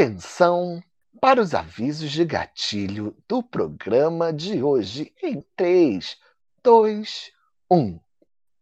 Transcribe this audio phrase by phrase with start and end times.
[0.00, 0.82] Atenção
[1.20, 6.16] para os avisos de gatilho do programa de hoje em 3,
[6.64, 7.30] 2,
[7.70, 8.00] 1.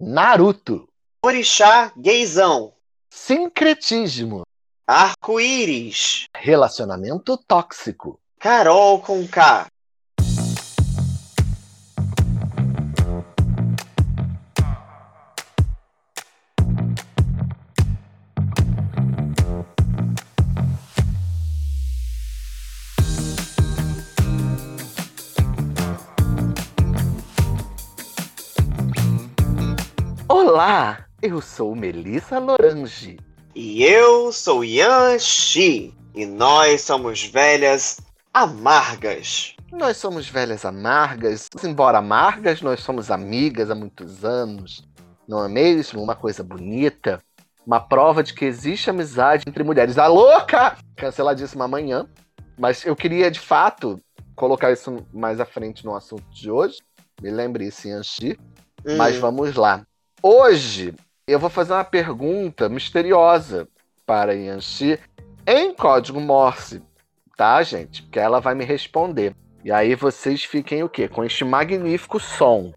[0.01, 0.89] Naruto.
[1.25, 2.75] Orixá gaysão.
[3.09, 4.43] Sincretismo.
[4.85, 6.27] Arco-íris.
[6.35, 8.19] Relacionamento tóxico.
[8.41, 9.69] Carol com K.
[30.61, 33.17] Olá, eu sou Melissa Lorange.
[33.55, 35.95] E eu sou Yan Shi.
[36.13, 38.01] E nós somos velhas
[38.35, 39.55] amargas.
[39.71, 44.85] Nós somos velhas amargas, embora amargas, nós somos amigas há muitos anos.
[45.29, 46.03] Não é mesmo?
[46.03, 47.23] Uma coisa bonita.
[47.65, 49.97] Uma prova de que existe amizade entre mulheres.
[49.97, 50.77] A louca!
[50.97, 52.05] Canceladíssima amanhã.
[52.59, 54.01] Mas eu queria, de fato,
[54.35, 56.79] colocar isso mais à frente no assunto de hoje.
[57.23, 58.37] Me lembre isso, Yanxi.
[58.85, 58.97] Hum.
[58.97, 59.85] Mas vamos lá.
[60.23, 60.95] Hoje
[61.29, 63.69] eu vou fazer uma pergunta misteriosa
[64.05, 64.99] para Yanxi
[65.47, 66.83] em código Morse,
[67.37, 68.03] tá, gente?
[68.03, 69.33] Que ela vai me responder.
[69.65, 71.07] E aí vocês fiquem o quê?
[71.07, 72.73] Com este magnífico som.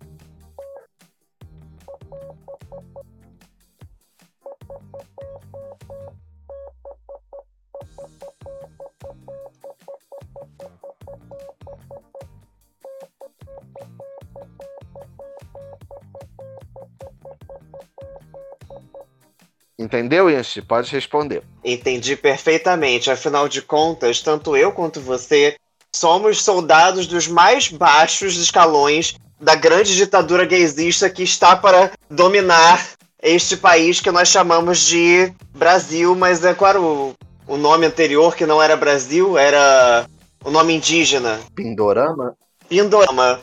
[19.81, 20.61] Entendeu, Yanchi?
[20.61, 21.41] Pode responder.
[21.63, 23.09] Entendi perfeitamente.
[23.09, 25.55] Afinal de contas, tanto eu quanto você
[25.91, 32.89] somos soldados dos mais baixos escalões da grande ditadura gaysista que está para dominar
[33.23, 37.15] este país que nós chamamos de Brasil, mas é claro,
[37.47, 40.05] o, o nome anterior que não era Brasil era
[40.45, 41.39] o nome indígena.
[41.55, 42.35] Pindorama?
[42.69, 43.39] Pindorama.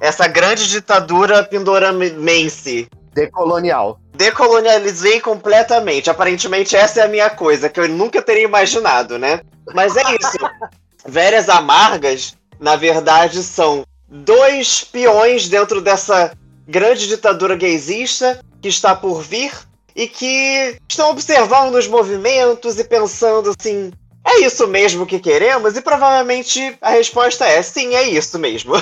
[0.00, 2.88] Essa grande ditadura pindoramense.
[3.12, 6.08] Decolonial decolonializei completamente.
[6.08, 9.40] Aparentemente, essa é a minha coisa, que eu nunca teria imaginado, né?
[9.74, 10.38] Mas é isso.
[11.04, 16.32] Velhas Amargas, na verdade, são dois peões dentro dessa
[16.68, 19.52] grande ditadura gaysista que está por vir
[19.96, 23.90] e que estão observando os movimentos e pensando assim:
[24.24, 25.76] é isso mesmo que queremos?
[25.76, 28.74] E provavelmente a resposta é: sim, é isso mesmo.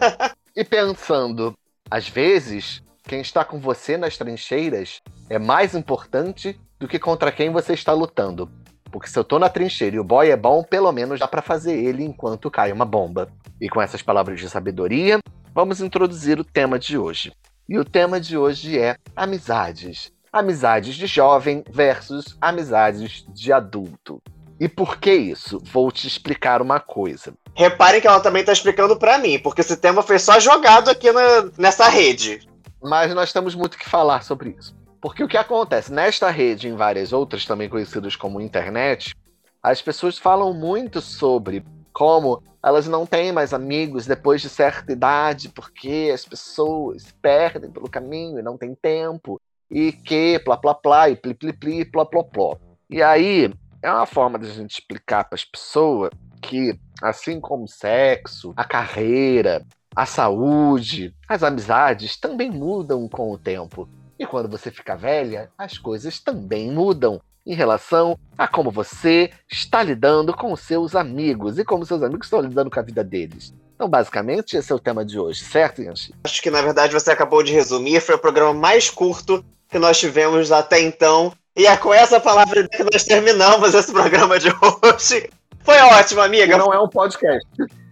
[0.56, 1.52] e pensando,
[1.90, 5.00] às vezes, quem está com você nas trincheiras
[5.30, 8.50] é mais importante do que contra quem você está lutando.
[8.90, 11.40] Porque se eu tô na trincheira e o boy é bom, pelo menos dá para
[11.40, 13.28] fazer ele enquanto cai uma bomba.
[13.60, 15.18] E com essas palavras de sabedoria,
[15.54, 17.32] vamos introduzir o tema de hoje.
[17.68, 20.12] E o tema de hoje é amizades.
[20.32, 24.20] Amizades de jovem versus amizades de adulto.
[24.58, 25.60] E por que isso?
[25.64, 27.34] Vou te explicar uma coisa.
[27.54, 31.10] Reparem que ela também está explicando para mim, porque esse tema foi só jogado aqui
[31.12, 32.40] na, nessa rede.
[32.82, 34.76] Mas nós temos muito que falar sobre isso.
[35.00, 35.92] Porque o que acontece?
[35.92, 39.14] Nesta rede e em várias outras, também conhecidas como internet,
[39.62, 45.48] as pessoas falam muito sobre como elas não têm mais amigos depois de certa idade,
[45.48, 51.08] porque as pessoas perdem pelo caminho e não tem tempo, e que, plá, plá, plá,
[51.08, 52.56] e pli, pli, pli, plá, plá, plá.
[52.90, 56.10] E aí, é uma forma de a gente explicar para as pessoas
[56.42, 59.64] que, assim como sexo, a carreira,
[59.94, 63.88] a saúde, as amizades também mudam com o tempo.
[64.18, 69.82] E quando você fica velha, as coisas também mudam em relação a como você está
[69.82, 73.54] lidando com seus amigos e como seus amigos estão lidando com a vida deles.
[73.74, 76.14] Então, basicamente, esse é o tema de hoje, certo, Yanchi?
[76.24, 78.00] Acho que, na verdade, você acabou de resumir.
[78.00, 81.32] Foi o programa mais curto que nós tivemos até então.
[81.54, 85.30] E é com essa palavra que nós terminamos esse programa de hoje.
[85.62, 86.56] Foi ótimo, amiga.
[86.56, 87.46] Não é um podcast.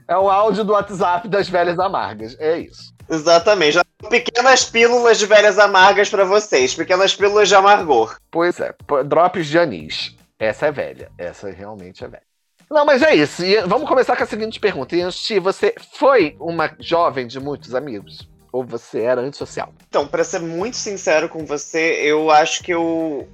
[0.06, 2.36] É o áudio do WhatsApp das velhas amargas.
[2.38, 2.92] É isso.
[3.08, 3.78] Exatamente.
[4.08, 6.74] Pequenas pílulas de velhas amargas para vocês.
[6.74, 8.16] Pequenas pílulas de amargor.
[8.30, 8.74] Pois é.
[9.04, 10.14] Drops de anis.
[10.38, 11.10] Essa é velha.
[11.16, 12.22] Essa realmente é velha.
[12.70, 13.44] Não, mas é isso.
[13.44, 14.96] E vamos começar com a seguinte pergunta.
[14.96, 18.28] Yanxi, você foi uma jovem de muitos amigos?
[18.52, 19.72] Ou você era antissocial?
[19.88, 23.28] Então, para ser muito sincero com você, eu acho que eu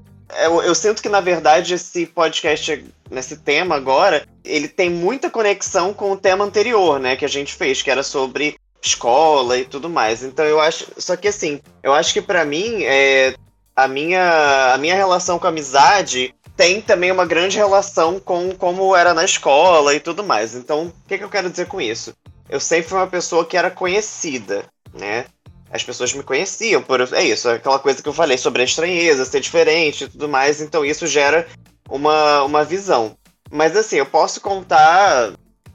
[0.44, 5.92] eu, eu, sinto que, na verdade, esse podcast, nesse tema agora, ele tem muita conexão
[5.92, 9.88] com o tema anterior, né, que a gente fez, que era sobre escola e tudo
[9.88, 10.22] mais.
[10.22, 10.86] Então eu acho.
[10.96, 13.34] Só que assim, eu acho que para mim, é,
[13.76, 18.94] a, minha, a minha relação com a amizade tem também uma grande relação com como
[18.94, 20.54] era na escola e tudo mais.
[20.54, 22.14] Então, o que, que eu quero dizer com isso?
[22.48, 25.26] Eu sempre fui uma pessoa que era conhecida, né?
[25.70, 29.24] As pessoas me conheciam por é isso, aquela coisa que eu falei sobre a estranheza,
[29.24, 31.46] ser diferente e tudo mais, então isso gera
[31.88, 33.16] uma, uma visão.
[33.50, 35.32] Mas assim, eu posso contar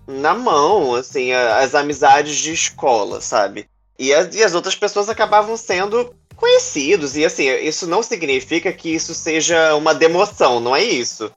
[0.07, 3.67] na mão, assim, as amizades de escola, sabe?
[3.97, 7.15] E as, e as outras pessoas acabavam sendo conhecidos.
[7.15, 11.31] E assim, isso não significa que isso seja uma demoção, não é isso.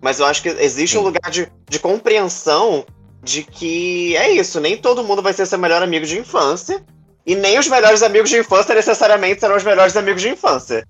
[0.00, 0.98] Mas eu acho que existe Sim.
[0.98, 2.84] um lugar de, de compreensão
[3.22, 6.84] de que é isso, nem todo mundo vai ser seu melhor amigo de infância.
[7.26, 10.84] E nem os melhores amigos de infância necessariamente serão os melhores amigos de infância.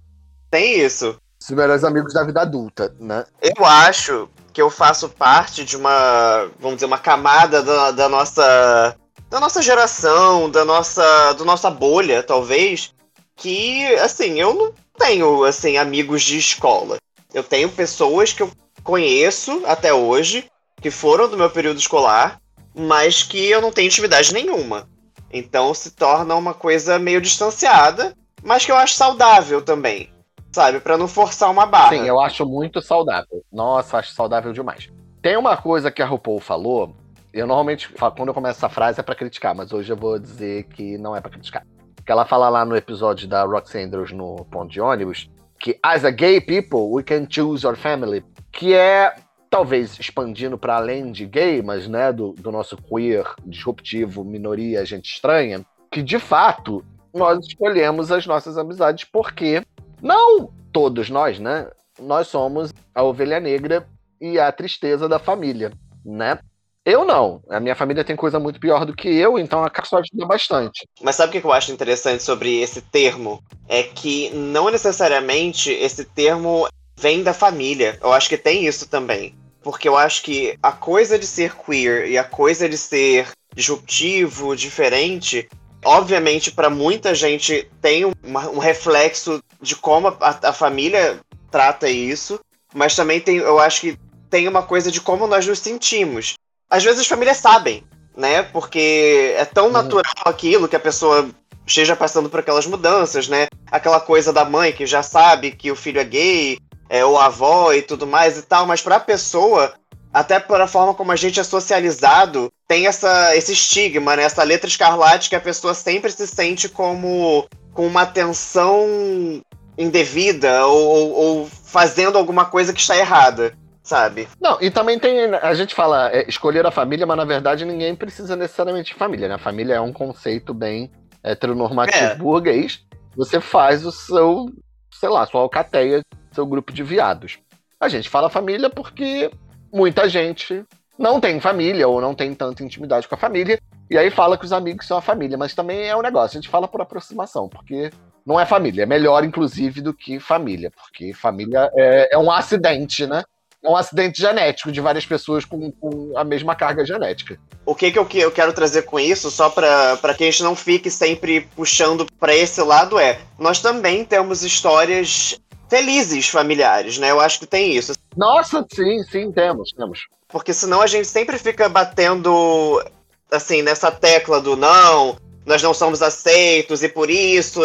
[0.51, 1.17] Tem isso.
[1.41, 3.25] Os melhores amigos da vida adulta, né?
[3.41, 8.97] Eu acho que eu faço parte de uma, vamos dizer, uma camada da, da nossa
[9.29, 12.93] da nossa geração, da nossa, do nossa bolha, talvez,
[13.35, 16.99] que assim, eu não tenho assim amigos de escola.
[17.33, 18.53] Eu tenho pessoas que eu
[18.85, 20.45] conheço até hoje
[20.83, 22.39] que foram do meu período escolar,
[22.75, 24.87] mas que eu não tenho intimidade nenhuma.
[25.33, 30.11] Então se torna uma coisa meio distanciada, mas que eu acho saudável também.
[30.53, 31.97] Sabe, para não forçar uma barra.
[31.97, 33.43] Sim, eu acho muito saudável.
[33.51, 34.91] Nossa, acho saudável demais.
[35.23, 36.95] Tem uma coisa que a RuPaul falou,
[37.33, 40.65] eu normalmente, quando eu começo essa frase é para criticar, mas hoje eu vou dizer
[40.65, 41.65] que não é para criticar.
[42.05, 46.05] Que ela fala lá no episódio da Roxy Andrews no ponto de ônibus, que as
[46.05, 49.15] a gay people, we can choose our family, que é
[49.53, 55.13] talvez expandindo para além de gay, mas né, do, do nosso queer disruptivo, minoria, gente
[55.13, 56.83] estranha, que de fato
[57.13, 59.63] nós escolhemos as nossas amizades porque
[60.01, 61.69] não todos nós, né?
[62.01, 63.87] Nós somos a ovelha negra
[64.19, 65.71] e a tristeza da família,
[66.03, 66.39] né?
[66.83, 67.43] Eu não.
[67.51, 70.89] A minha família tem coisa muito pior do que eu, então a só ajuda bastante.
[71.03, 73.45] Mas sabe o que eu acho interessante sobre esse termo?
[73.69, 76.67] É que não necessariamente esse termo
[76.99, 77.99] vem da família.
[78.01, 82.09] Eu acho que tem isso também porque eu acho que a coisa de ser queer
[82.09, 85.49] e a coisa de ser disruptivo, diferente,
[85.85, 91.21] obviamente para muita gente tem uma, um reflexo de como a, a, família
[91.51, 92.41] trata isso,
[92.75, 93.99] mas também tem, eu acho que
[94.31, 96.35] tem uma coisa de como nós nos sentimos.
[96.71, 97.85] Às vezes as famílias sabem,
[98.17, 98.43] né?
[98.43, 99.73] Porque é tão uhum.
[99.73, 101.29] natural aquilo que a pessoa
[101.67, 103.47] esteja passando por aquelas mudanças, né?
[103.71, 106.59] Aquela coisa da mãe que já sabe que o filho é gay,
[106.93, 109.73] é, ou avó e tudo mais e tal, mas para a pessoa,
[110.13, 114.25] até pela forma como a gente é socializado, tem essa, esse estigma, né?
[114.25, 119.43] Essa letra escarlate que a pessoa sempre se sente como com uma atenção
[119.79, 124.29] indevida ou, ou, ou fazendo alguma coisa que está errada sabe?
[124.41, 125.35] Não, e também tem.
[125.35, 129.29] A gente fala é, escolher a família, mas na verdade ninguém precisa necessariamente de família,
[129.29, 129.39] né?
[129.39, 130.89] Família é um conceito bem
[131.25, 132.15] heteronormativo é.
[132.15, 132.85] burguês.
[133.17, 134.47] Você faz o seu,
[134.93, 136.01] sei lá, sua alcateia
[136.33, 137.39] seu grupo de viados.
[137.81, 139.31] A gente fala família porque
[139.73, 140.65] muita gente
[140.99, 143.59] não tem família ou não tem tanta intimidade com a família,
[143.91, 146.41] e aí fala que os amigos são a família, mas também é um negócio, a
[146.41, 147.91] gente fala por aproximação, porque
[148.25, 153.07] não é família, é melhor inclusive do que família, porque família é, é um acidente,
[153.07, 153.25] né?
[153.65, 157.39] É um acidente genético de várias pessoas com, com a mesma carga genética.
[157.65, 160.43] O que, que eu, que eu quero trazer com isso, só para que a gente
[160.43, 165.41] não fique sempre puxando para esse lado, é: nós também temos histórias
[165.73, 167.11] felizes familiares, né?
[167.11, 167.95] Eu acho que tem isso.
[168.15, 170.01] Nossa, sim, sim, temos, temos.
[170.29, 172.85] Porque senão a gente sempre fica batendo,
[173.31, 175.17] assim, nessa tecla do não,
[175.47, 177.63] nós não somos aceitos e por isso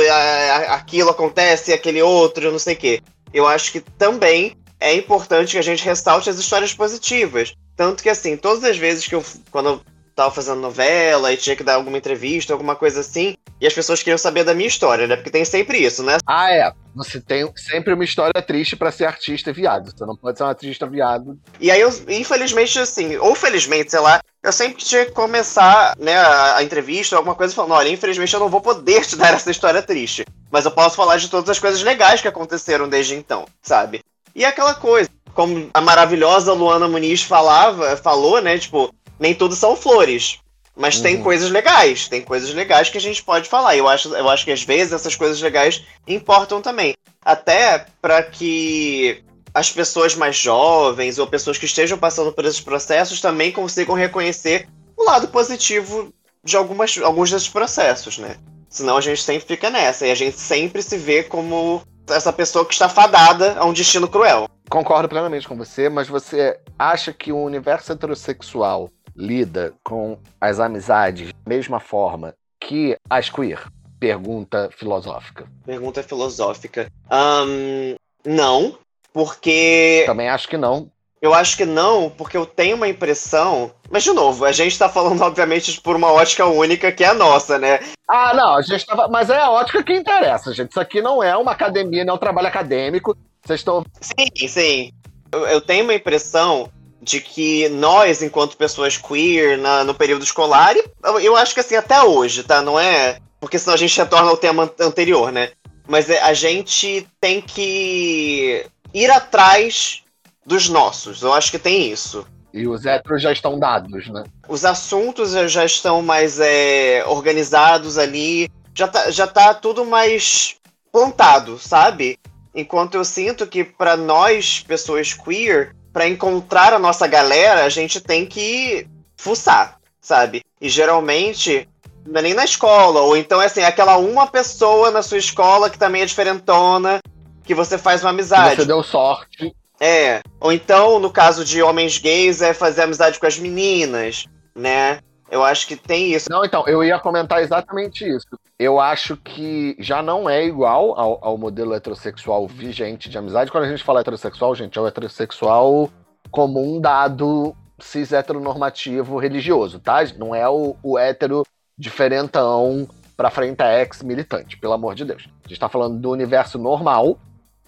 [0.69, 3.01] aquilo acontece e aquele outro, não sei o quê.
[3.33, 7.53] Eu acho que também é importante que a gente ressalte as histórias positivas.
[7.75, 9.81] Tanto que, assim, todas as vezes que eu, quando eu
[10.17, 14.01] tava fazendo novela e tinha que dar alguma entrevista, alguma coisa assim, e as pessoas
[14.01, 15.15] queriam saber da minha história, né?
[15.15, 16.17] Porque tem sempre isso, né?
[16.25, 16.73] Ah, é.
[16.95, 19.91] Você tem sempre uma história triste para ser artista viado.
[19.95, 21.37] Você não pode ser um artista viado.
[21.59, 26.17] E aí, eu, infelizmente, assim, ou felizmente, sei lá, eu sempre tinha que começar, né,
[26.17, 29.83] a, entrevista, alguma coisa, falando: olha, infelizmente eu não vou poder te dar essa história
[29.83, 30.25] triste.
[30.49, 34.01] Mas eu posso falar de todas as coisas legais que aconteceram desde então, sabe?
[34.33, 38.57] E aquela coisa, como a maravilhosa Luana Muniz falava, falou, né?
[38.57, 40.39] Tipo, nem tudo são flores.
[40.75, 41.03] Mas uhum.
[41.03, 43.75] tem coisas legais, tem coisas legais que a gente pode falar.
[43.75, 46.95] Eu acho, eu acho que às vezes essas coisas legais importam também.
[47.25, 53.19] Até para que as pessoas mais jovens ou pessoas que estejam passando por esses processos
[53.19, 58.37] também consigam reconhecer o lado positivo de algumas, alguns desses processos, né?
[58.69, 62.65] Senão a gente sempre fica nessa e a gente sempre se vê como essa pessoa
[62.65, 64.47] que está fadada a um destino cruel.
[64.69, 71.31] Concordo plenamente com você, mas você acha que o universo heterossexual lida com as amizades
[71.33, 73.65] da mesma forma que as queer?
[73.99, 75.47] Pergunta filosófica.
[75.65, 76.91] Pergunta filosófica.
[77.11, 78.77] Um, não,
[79.11, 80.03] porque.
[80.05, 80.91] Também acho que não.
[81.19, 83.71] Eu acho que não, porque eu tenho uma impressão.
[83.89, 87.13] Mas, de novo, a gente tá falando, obviamente, por uma ótica única que é a
[87.13, 87.79] nossa, né?
[88.07, 89.07] Ah, não, a gente tava.
[89.07, 90.69] Mas é a ótica que interessa, gente.
[90.69, 93.17] Isso aqui não é uma academia, não é um trabalho acadêmico.
[93.43, 93.83] Vocês estão.
[93.99, 94.91] Sim, sim.
[95.31, 96.69] Eu, eu tenho uma impressão
[97.07, 101.75] de que nós, enquanto pessoas queer, na, no período escolar, e eu, acho que assim,
[101.75, 102.61] até hoje, tá?
[102.61, 103.19] Não é.
[103.39, 105.51] Porque senão a gente retorna ao tema anterior, né?
[105.87, 110.03] Mas é, a gente tem que ir atrás
[110.45, 111.21] dos nossos.
[111.21, 112.27] Eu acho que tem isso.
[112.53, 114.25] E os héteros já estão dados, né?
[114.49, 118.49] Os assuntos já estão mais é, organizados ali.
[118.75, 120.57] Já tá, já tá tudo mais
[120.91, 122.19] plantado, sabe?
[122.53, 127.99] Enquanto eu sinto que para nós, pessoas queer, para encontrar a nossa galera, a gente
[127.99, 128.85] tem que
[129.15, 130.43] fuçar, sabe?
[130.61, 131.67] E geralmente
[132.05, 135.71] não é nem na escola, ou então é assim, aquela uma pessoa na sua escola
[135.71, 136.99] que também é diferentona,
[137.43, 138.57] que você faz uma amizade.
[138.57, 139.51] Você deu sorte.
[139.79, 140.21] É.
[140.39, 144.99] Ou então, no caso de homens gays, é fazer amizade com as meninas, né?
[145.29, 146.29] Eu acho que tem isso.
[146.29, 148.27] Não, então, eu ia comentar exatamente isso.
[148.57, 153.51] Eu acho que já não é igual ao, ao modelo heterossexual vigente de amizade.
[153.51, 155.89] Quando a gente fala heterossexual, gente, é o heterossexual
[156.31, 159.99] comum dado cis heteronormativo religioso, tá?
[160.17, 161.43] Não é o, o hétero
[161.77, 165.27] diferentão pra frente ex militante, pelo amor de Deus.
[165.45, 167.19] A gente tá falando do universo normal,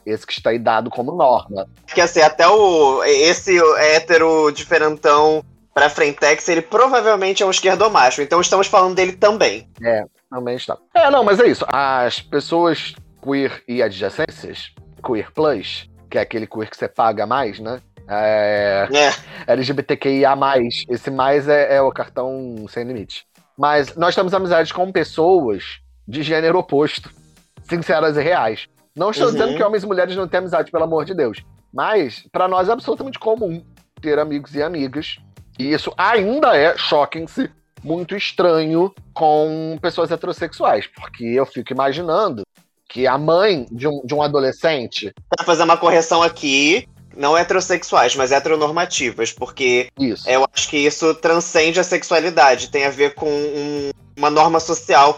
[0.06, 1.68] esse que está aí dado como norma.
[1.94, 8.42] Que assim, até o esse hétero diferentão pra frentex, ele provavelmente é um esquerdomacho, então
[8.42, 9.70] estamos falando dele também.
[9.84, 10.78] É, também está.
[10.94, 11.66] É, não, mas é isso.
[11.68, 14.72] As pessoas queer e adjacências,
[15.06, 17.80] queer plus, que é aquele queer que você paga mais, né?
[18.08, 19.52] É, é.
[19.52, 20.36] LGBTQIA+,
[20.90, 23.26] esse mais é, é o cartão sem limite.
[23.58, 27.12] Mas nós temos amizades com pessoas de gênero oposto,
[27.62, 28.68] sinceras e reais.
[28.96, 29.34] Não estou uhum.
[29.34, 31.44] dizendo que homens e mulheres não têm amizade, pelo amor de Deus.
[31.72, 33.64] Mas, para nós, é absolutamente comum
[34.02, 35.20] ter amigos e amigas.
[35.60, 37.52] E isso ainda é, choquem-se,
[37.84, 40.88] muito estranho com pessoas heterossexuais.
[40.88, 42.44] Porque eu fico imaginando
[42.88, 45.14] que a mãe de um, de um adolescente.
[45.30, 50.28] Pra fazer uma correção aqui, não heterossexuais, mas heteronormativas, porque isso.
[50.30, 55.18] eu acho que isso transcende a sexualidade, tem a ver com um, uma norma social.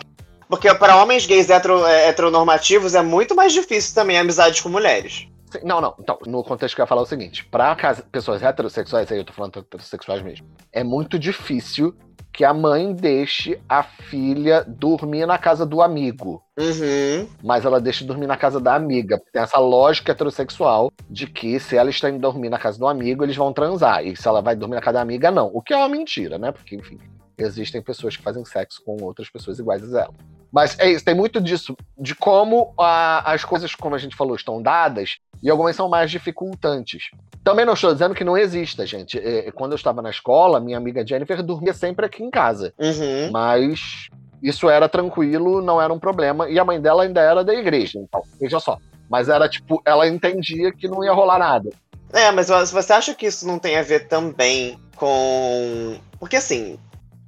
[0.50, 4.70] Porque para homens gays hetero, é, heteronormativos é muito mais difícil também a amizade com
[4.70, 5.28] mulheres.
[5.63, 5.96] Não, não.
[6.00, 7.75] Então, no contexto que eu ia falar é o seguinte: para
[8.12, 11.96] pessoas heterossexuais, aí eu tô falando heterossexuais mesmo, é muito difícil
[12.31, 16.41] que a mãe deixe a filha dormir na casa do amigo.
[16.58, 17.27] Uhum.
[17.43, 19.22] Mas ela deixa dormir na casa da amiga.
[19.34, 23.24] Tem essa lógica heterossexual de que se ela está indo dormir na casa do amigo,
[23.24, 24.05] eles vão transar.
[24.05, 25.48] E se ela vai dormir na casa da amiga, não.
[25.53, 26.51] O que é uma mentira, né?
[26.51, 26.98] Porque, enfim,
[27.38, 30.13] existem pessoas que fazem sexo com outras pessoas iguais a ela.
[30.51, 34.36] Mas é isso, tem muito disso, de como a, as coisas, como a gente falou,
[34.36, 37.05] estão dadas, e algumas são mais dificultantes.
[37.43, 39.17] Também não estou dizendo que não exista, gente.
[39.17, 42.74] É, quando eu estava na escola, minha amiga Jennifer dormia sempre aqui em casa.
[42.77, 43.31] Uhum.
[43.31, 44.10] Mas
[44.43, 46.50] isso era tranquilo, não era um problema.
[46.50, 48.77] E a mãe dela ainda era da igreja, então, veja só.
[49.10, 51.70] Mas era tipo, ela entendia que não ia rolar nada.
[52.13, 55.98] É, mas você acha que isso não tem a ver também com.
[56.20, 56.77] Porque assim,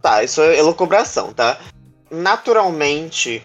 [0.01, 1.57] tá, isso é elucubração, tá?
[2.13, 3.43] Naturalmente,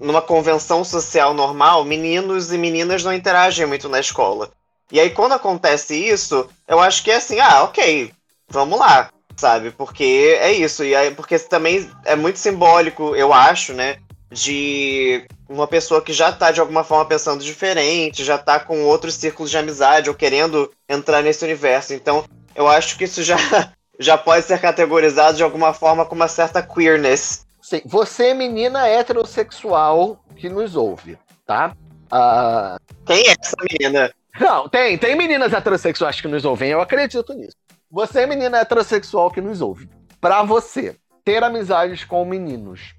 [0.00, 4.50] numa convenção social normal, meninos e meninas não interagem muito na escola.
[4.90, 8.10] E aí, quando acontece isso, eu acho que é assim, ah, ok,
[8.48, 9.70] vamos lá, sabe?
[9.70, 10.82] Porque é isso.
[10.82, 13.98] E aí, porque também é muito simbólico, eu acho, né?
[14.32, 19.14] De uma pessoa que já tá de alguma forma pensando diferente, já tá com outros
[19.14, 21.94] círculos de amizade ou querendo entrar nesse universo.
[21.94, 23.36] Então, eu acho que isso já,
[23.96, 27.46] já pode ser categorizado de alguma forma com uma certa queerness.
[27.68, 31.76] Sim, você, menina heterossexual que nos ouve, tá?
[32.06, 32.80] Uh...
[33.04, 34.10] Quem é essa menina?
[34.40, 37.54] Não, tem, tem meninas heterossexuais que nos ouvem, eu acredito nisso.
[37.90, 39.86] Você, menina heterossexual que nos ouve,
[40.18, 42.94] para você ter amizades com meninos,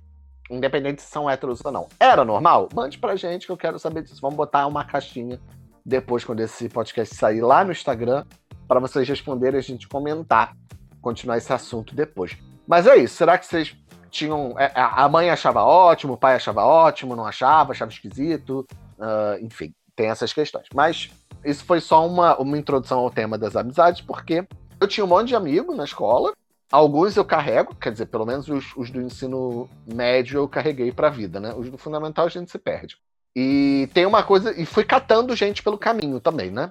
[0.52, 2.70] independente se são héteros ou não, era normal?
[2.72, 4.22] Mande pra gente que eu quero saber disso.
[4.22, 5.40] Vamos botar uma caixinha
[5.84, 8.24] depois, quando esse podcast sair lá no Instagram,
[8.68, 10.56] para vocês responderem e a gente comentar,
[11.02, 12.38] continuar esse assunto depois.
[12.68, 13.76] Mas é isso, será que vocês
[14.10, 14.56] tinham.
[14.58, 19.74] É, a mãe achava ótimo, o pai achava ótimo, não achava, achava esquisito, uh, enfim,
[19.96, 20.66] tem essas questões.
[20.74, 21.10] Mas
[21.44, 24.46] isso foi só uma, uma introdução ao tema das amizades, porque
[24.80, 26.34] eu tinha um monte de amigos na escola.
[26.72, 31.08] Alguns eu carrego, quer dizer, pelo menos os, os do ensino médio eu carreguei para
[31.08, 31.54] a vida, né?
[31.58, 32.96] Os do fundamental a gente se perde.
[33.36, 36.70] E tem uma coisa, e fui catando gente pelo caminho também, né?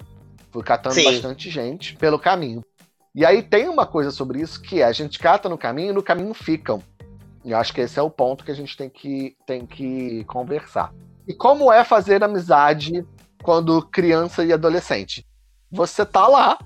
[0.52, 1.04] Fui catando Sim.
[1.04, 2.64] bastante gente pelo caminho.
[3.14, 5.94] E aí tem uma coisa sobre isso que é, a gente cata no caminho e
[5.94, 6.82] no caminho ficam.
[7.48, 10.92] E acho que esse é o ponto que a gente tem que, tem que conversar.
[11.26, 13.06] E como é fazer amizade
[13.42, 15.26] quando criança e adolescente?
[15.70, 16.58] Você tá lá,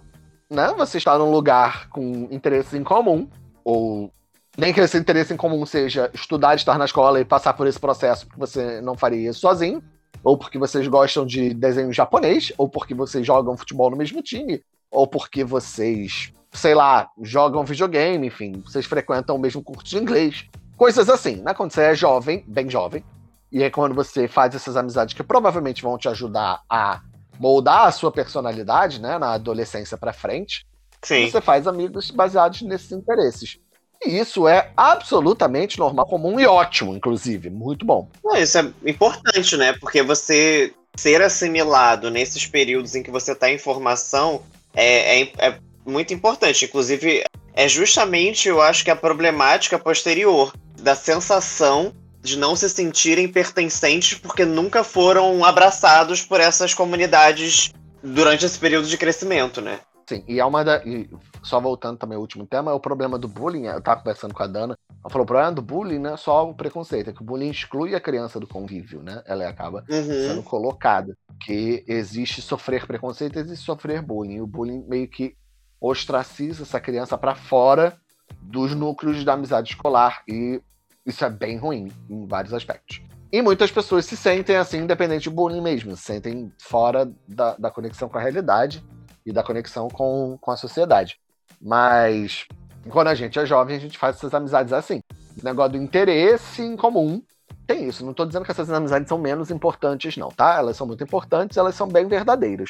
[0.51, 0.75] né?
[0.77, 3.29] Você está num lugar com interesse em comum,
[3.65, 4.13] ou
[4.59, 7.79] nem que esse interesse em comum seja estudar, estar na escola e passar por esse
[7.79, 9.81] processo, porque você não faria isso sozinho,
[10.25, 14.61] ou porque vocês gostam de desenho japonês, ou porque vocês jogam futebol no mesmo time,
[14.91, 20.45] ou porque vocês sei lá, jogam videogame, enfim, vocês frequentam o mesmo curso de inglês.
[20.77, 21.55] Coisas assim, né?
[21.55, 23.05] Quando você é jovem, bem jovem,
[23.51, 27.01] e é quando você faz essas amizades que provavelmente vão te ajudar a
[27.39, 30.67] moldar a sua personalidade, né, na adolescência para frente.
[31.03, 31.29] Sim.
[31.29, 33.59] Você faz amigos baseados nesses interesses.
[34.05, 37.51] E isso é absolutamente normal, comum e ótimo, inclusive.
[37.51, 38.09] Muito bom.
[38.25, 39.73] Não, isso é importante, né?
[39.75, 44.43] Porque você ser assimilado nesses períodos em que você está em formação
[44.75, 46.65] é, é, é muito importante.
[46.65, 47.25] Inclusive,
[47.55, 54.17] é justamente, eu acho que a problemática posterior da sensação de não se sentirem pertencentes
[54.17, 57.73] porque nunca foram abraçados por essas comunidades
[58.03, 59.81] durante esse período de crescimento, né?
[60.09, 60.85] Sim, e é uma da.
[60.85, 61.09] E
[61.43, 63.67] só voltando também ao último tema, é o problema do bullying.
[63.67, 64.77] Eu tava conversando com a Dana.
[64.89, 67.51] Ela falou: o problema do bullying não é só o preconceito, é que o bullying
[67.51, 69.23] exclui a criança do convívio, né?
[69.27, 70.05] Ela acaba uhum.
[70.05, 71.17] sendo colocada.
[71.41, 74.41] Que existe sofrer preconceito, existe sofrer bullying.
[74.41, 75.37] O bullying meio que
[75.83, 77.93] ostraciza essa criança para fora
[78.41, 80.23] dos núcleos da amizade escolar.
[80.29, 80.63] E
[81.05, 83.03] isso é bem ruim em vários aspectos.
[83.33, 87.71] E muitas pessoas se sentem assim, independente do bullying mesmo, se sentem fora da, da
[87.71, 88.85] conexão com a realidade
[89.27, 91.19] e da conexão com, com a sociedade.
[91.61, 92.47] Mas
[92.89, 95.01] quando a gente é jovem, a gente faz essas amizades assim.
[95.41, 97.23] O negócio do interesse em comum
[97.67, 98.05] tem isso.
[98.05, 100.57] Não estou dizendo que essas amizades são menos importantes, não, tá?
[100.59, 102.69] Elas são muito importantes, elas são bem verdadeiras.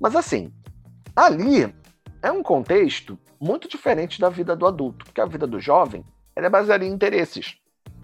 [0.00, 0.52] Mas assim,
[1.14, 1.72] ali
[2.22, 6.48] é um contexto muito diferente da vida do adulto, porque a vida do jovem é
[6.48, 7.56] baseada em interesses.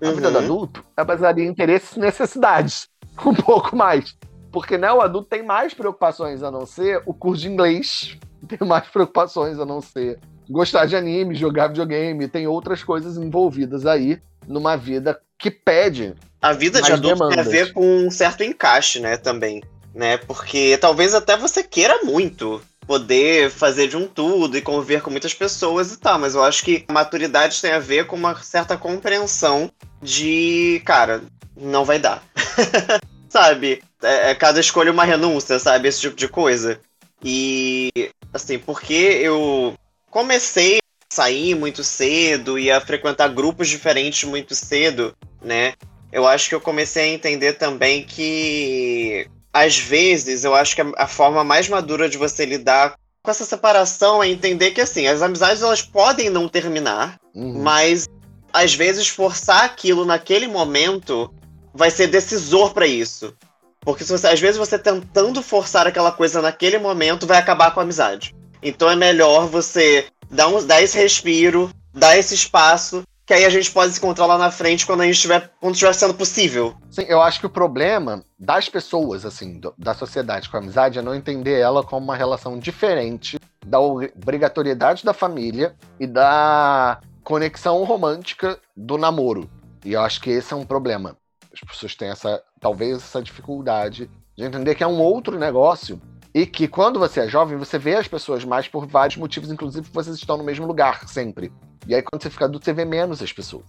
[0.03, 0.15] A uhum.
[0.15, 0.45] vida do uhum.
[0.45, 2.89] adulto é baseada em interesses e necessidades.
[3.25, 4.17] Um pouco mais.
[4.51, 8.19] Porque né, o adulto tem mais preocupações a não ser o curso de inglês,
[8.49, 10.19] tem mais preocupações a não ser
[10.51, 16.15] gostar de anime, jogar videogame, tem outras coisas envolvidas aí numa vida que pede.
[16.43, 17.35] A vida de adulto demandas.
[17.37, 19.63] tem a ver com um certo encaixe, né, também.
[19.95, 20.17] Né?
[20.19, 25.35] Porque talvez até você queira muito poder fazer de um tudo e conviver com muitas
[25.35, 28.77] pessoas e tal, mas eu acho que a maturidade tem a ver com uma certa
[28.77, 29.71] compreensão
[30.03, 31.23] de, cara,
[31.57, 32.23] não vai dar.
[33.35, 33.83] sabe?
[34.01, 35.89] É, é, cada escolha uma renúncia, sabe?
[35.89, 36.81] Esse tipo de coisa.
[37.23, 37.91] E,
[38.33, 39.75] assim, porque eu
[40.09, 45.75] comecei a sair muito cedo e a frequentar grupos diferentes muito cedo, né?
[46.13, 51.07] Eu acho que eu comecei a entender também que, às vezes, eu acho que a,
[51.07, 55.63] forma mais madura de você lidar com essa separação é entender que, assim, as amizades
[55.63, 57.63] elas podem não terminar, uhum.
[57.63, 58.09] mas
[58.53, 61.33] às vezes forçar aquilo naquele momento
[61.73, 63.33] vai ser decisor para isso.
[63.81, 67.85] Porque você, às vezes você tentando forçar aquela coisa naquele momento vai acabar com a
[67.85, 68.35] amizade.
[68.61, 73.51] Então é melhor você dar, um, dar esse respiro, dar esse espaço, que aí a
[73.51, 76.77] gente pode se encontrar lá na frente quando a gente estiver, quando estiver sendo possível.
[76.91, 80.99] Sim, eu acho que o problema das pessoas, assim, do, da sociedade com a amizade
[80.99, 87.83] é não entender ela como uma relação diferente da obrigatoriedade da família e da conexão
[87.85, 89.49] romântica do namoro.
[89.85, 91.17] E eu acho que esse é um problema.
[91.53, 96.01] As pessoas têm essa, talvez, essa dificuldade de entender que é um outro negócio
[96.35, 99.89] e que quando você é jovem, você vê as pessoas mais por vários motivos, inclusive
[99.93, 101.53] vocês estão no mesmo lugar sempre.
[101.87, 103.65] E aí quando você fica adulto, você vê menos as pessoas.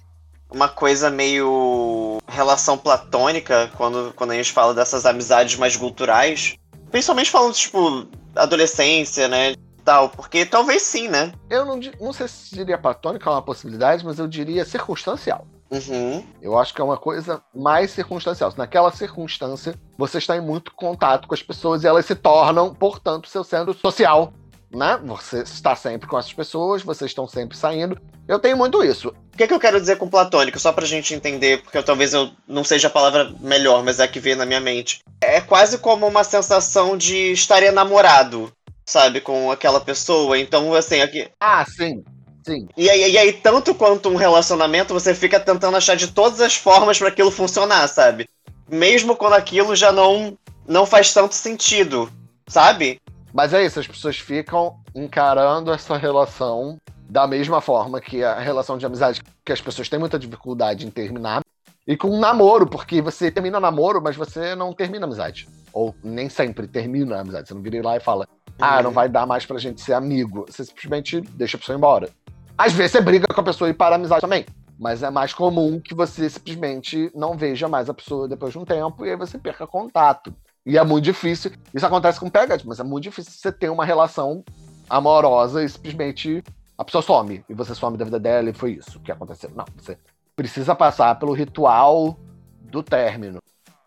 [0.49, 6.57] Uma coisa meio relação platônica, quando, quando a gente fala dessas amizades mais culturais,
[6.91, 9.55] principalmente falando, tipo, adolescência, né?
[9.83, 11.31] Tal, porque talvez sim, né?
[11.49, 15.47] Eu não, não sei se diria platônica é uma possibilidade, mas eu diria circunstancial.
[15.69, 16.23] Uhum.
[16.41, 18.53] Eu acho que é uma coisa mais circunstancial.
[18.57, 23.27] Naquela circunstância, você está em muito contato com as pessoas e elas se tornam, portanto,
[23.27, 24.33] seu centro social.
[24.75, 24.99] Né?
[25.05, 27.97] Você está sempre com essas pessoas, vocês estão sempre saindo.
[28.27, 29.07] Eu tenho muito isso.
[29.33, 30.59] O que, é que eu quero dizer com platônico?
[30.59, 34.03] Só pra gente entender, porque eu, talvez eu não seja a palavra melhor, mas é
[34.03, 34.99] a que veio na minha mente.
[35.21, 38.51] É quase como uma sensação de estar enamorado,
[38.85, 40.37] sabe, com aquela pessoa.
[40.37, 41.29] Então, assim, aqui.
[41.39, 42.03] Ah, sim.
[42.45, 42.67] Sim.
[42.75, 46.55] E aí, e aí, tanto quanto um relacionamento, você fica tentando achar de todas as
[46.55, 48.27] formas para aquilo funcionar, sabe?
[48.69, 52.11] Mesmo quando aquilo já não, não faz tanto sentido,
[52.47, 52.99] sabe?
[53.35, 56.77] Mas é isso, as pessoas ficam encarando essa relação
[57.09, 60.89] da mesma forma que a relação de amizade, que as pessoas têm muita dificuldade em
[60.89, 61.41] terminar,
[61.85, 65.49] e com um namoro, porque você termina namoro, mas você não termina amizade.
[65.73, 67.49] Ou nem sempre termina a amizade.
[67.49, 68.25] Você não vira lá e fala,
[68.57, 68.95] ah, não uhum.
[68.95, 70.45] vai dar mais pra gente ser amigo.
[70.47, 72.09] Você simplesmente deixa a pessoa embora.
[72.57, 74.45] Às vezes você briga com a pessoa e para a amizade também.
[74.79, 78.65] Mas é mais comum que você simplesmente não veja mais a pessoa depois de um
[78.65, 80.33] tempo e aí você perca contato.
[80.65, 81.51] E é muito difícil.
[81.73, 84.43] Isso acontece com Pegat, mas é muito difícil você ter uma relação
[84.89, 86.43] amorosa e simplesmente
[86.77, 87.43] a pessoa some.
[87.47, 89.51] E você some da vida dela e foi isso que aconteceu.
[89.55, 89.97] Não, você
[90.35, 92.17] precisa passar pelo ritual
[92.61, 93.39] do término.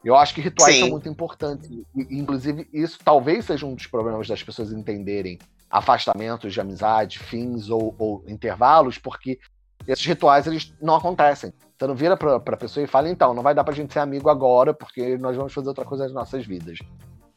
[0.04, 0.80] Eu acho que rituais Sim.
[0.82, 1.68] são muito importantes.
[1.68, 5.38] E, inclusive, isso talvez seja um dos problemas das pessoas entenderem
[5.68, 9.38] afastamentos de amizade, fins ou, ou intervalos, porque
[9.86, 11.52] esses rituais eles não acontecem.
[11.78, 14.00] Você não vira pra, pra pessoa e fala, então, não vai dar pra gente ser
[14.00, 16.78] amigo agora, porque nós vamos fazer outra coisa nas nossas vidas.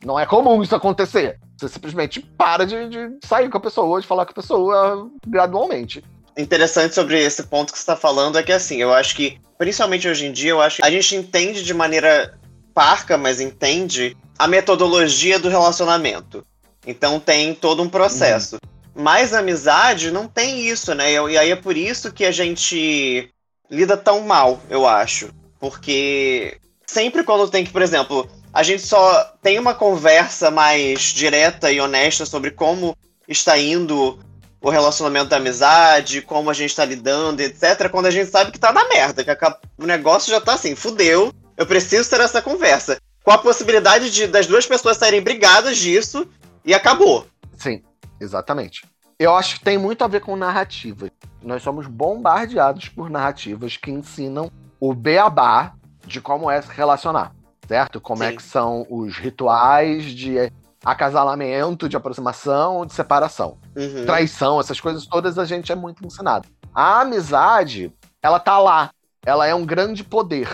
[0.03, 1.39] Não é comum isso acontecer.
[1.57, 6.03] Você simplesmente para de, de sair com a pessoa, de falar com a pessoa gradualmente.
[6.35, 10.07] Interessante sobre esse ponto que você está falando é que, assim, eu acho que, principalmente
[10.07, 12.39] hoje em dia, eu acho que a gente entende de maneira
[12.73, 16.43] parca, mas entende a metodologia do relacionamento.
[16.87, 18.55] Então tem todo um processo.
[18.55, 18.70] Uhum.
[18.93, 21.11] Mas a amizade não tem isso, né?
[21.13, 23.29] E aí é por isso que a gente
[23.69, 25.29] lida tão mal, eu acho.
[25.59, 31.71] Porque sempre quando tem que, por exemplo, a gente só tem uma conversa mais direta
[31.71, 34.19] e honesta sobre como está indo
[34.61, 38.59] o relacionamento da amizade, como a gente está lidando, etc., quando a gente sabe que
[38.59, 39.31] tá na merda, que
[39.77, 42.99] o negócio já tá assim, fudeu, eu preciso ter essa conversa.
[43.23, 46.27] Com a possibilidade de das duas pessoas saírem brigadas disso
[46.65, 47.25] e acabou.
[47.57, 47.81] Sim,
[48.21, 48.85] exatamente.
[49.19, 51.09] Eu acho que tem muito a ver com narrativa.
[51.43, 55.73] Nós somos bombardeados por narrativas que ensinam o beabá
[56.05, 57.33] de como é se relacionar
[57.71, 58.01] certo?
[58.01, 58.33] Como é Sim.
[58.33, 60.51] é que são os rituais de
[60.83, 63.57] acasalamento, de aproximação, de separação.
[63.77, 64.05] Uhum.
[64.05, 66.49] Traição, essas coisas todas a gente é muito ensinado.
[66.75, 68.91] A amizade, ela tá lá.
[69.25, 70.49] Ela é um grande poder.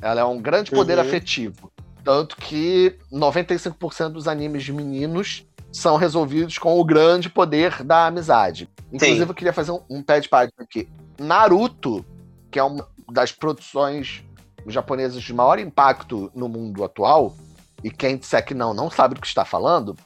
[0.00, 1.04] Ela é um grande poder uhum.
[1.04, 1.72] afetivo.
[2.04, 8.68] Tanto que 95% dos animes de meninos são resolvidos com o grande poder da amizade.
[8.92, 9.28] Inclusive, Sim.
[9.28, 10.88] eu queria fazer um, um pé de página aqui.
[11.18, 12.04] Naruto,
[12.50, 14.22] que é uma das produções
[14.66, 17.34] japonesas de maior impacto no mundo atual,
[17.84, 19.96] e quem disser que não, não sabe do que está falando,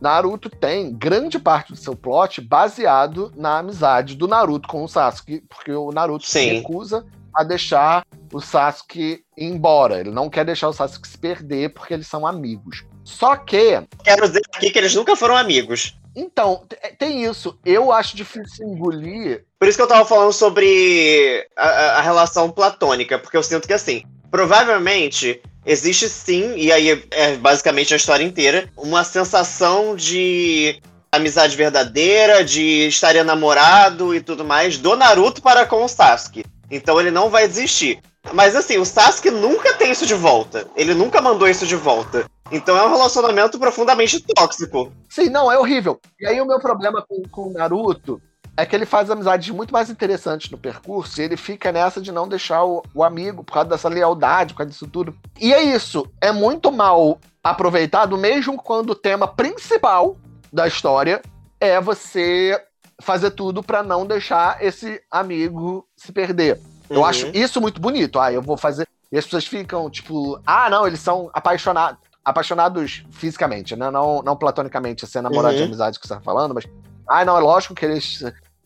[0.00, 5.42] Naruto tem grande parte do seu plot baseado na amizade do Naruto com o Sasuke,
[5.48, 6.40] porque o Naruto Sim.
[6.40, 10.00] se recusa a deixar o Sasuke ir embora.
[10.00, 12.84] Ele não quer deixar o Sasuke se perder porque eles são amigos.
[13.10, 13.82] Só que.
[14.04, 15.96] Quero dizer aqui que eles nunca foram amigos.
[16.14, 16.64] Então,
[16.98, 17.58] tem isso.
[17.64, 19.44] Eu acho difícil engolir.
[19.58, 21.68] Por isso que eu tava falando sobre a,
[21.98, 27.92] a relação platônica, porque eu sinto que assim, provavelmente existe sim, e aí é basicamente
[27.92, 30.80] a história inteira, uma sensação de
[31.12, 36.44] amizade verdadeira, de estar namorado e tudo mais do Naruto para com o Sasuke.
[36.70, 38.00] Então ele não vai desistir.
[38.32, 40.68] Mas assim, o Sasuke nunca tem isso de volta.
[40.76, 42.26] Ele nunca mandou isso de volta.
[42.52, 44.92] Então é um relacionamento profundamente tóxico.
[45.08, 46.00] Sim, não, é horrível.
[46.20, 48.20] E aí o meu problema com, com o Naruto
[48.56, 52.12] é que ele faz amizades muito mais interessantes no percurso e ele fica nessa de
[52.12, 55.14] não deixar o, o, amigo por causa dessa lealdade, por causa disso tudo.
[55.40, 60.16] E é isso, é muito mal aproveitado, mesmo quando o tema principal
[60.52, 61.22] da história
[61.58, 62.60] é você
[63.00, 66.60] fazer tudo para não deixar esse amigo se perder.
[66.90, 67.06] Eu uhum.
[67.06, 68.18] acho isso muito bonito.
[68.18, 68.86] Ah, eu vou fazer.
[69.10, 73.90] E as pessoas ficam, tipo, ah, não, eles são apaixonados apaixonados fisicamente, né?
[73.90, 75.60] Não, não platonicamente, ser namorado uhum.
[75.60, 76.66] de amizade que você tá falando, mas.
[77.08, 78.22] Ah, não, é lógico que eles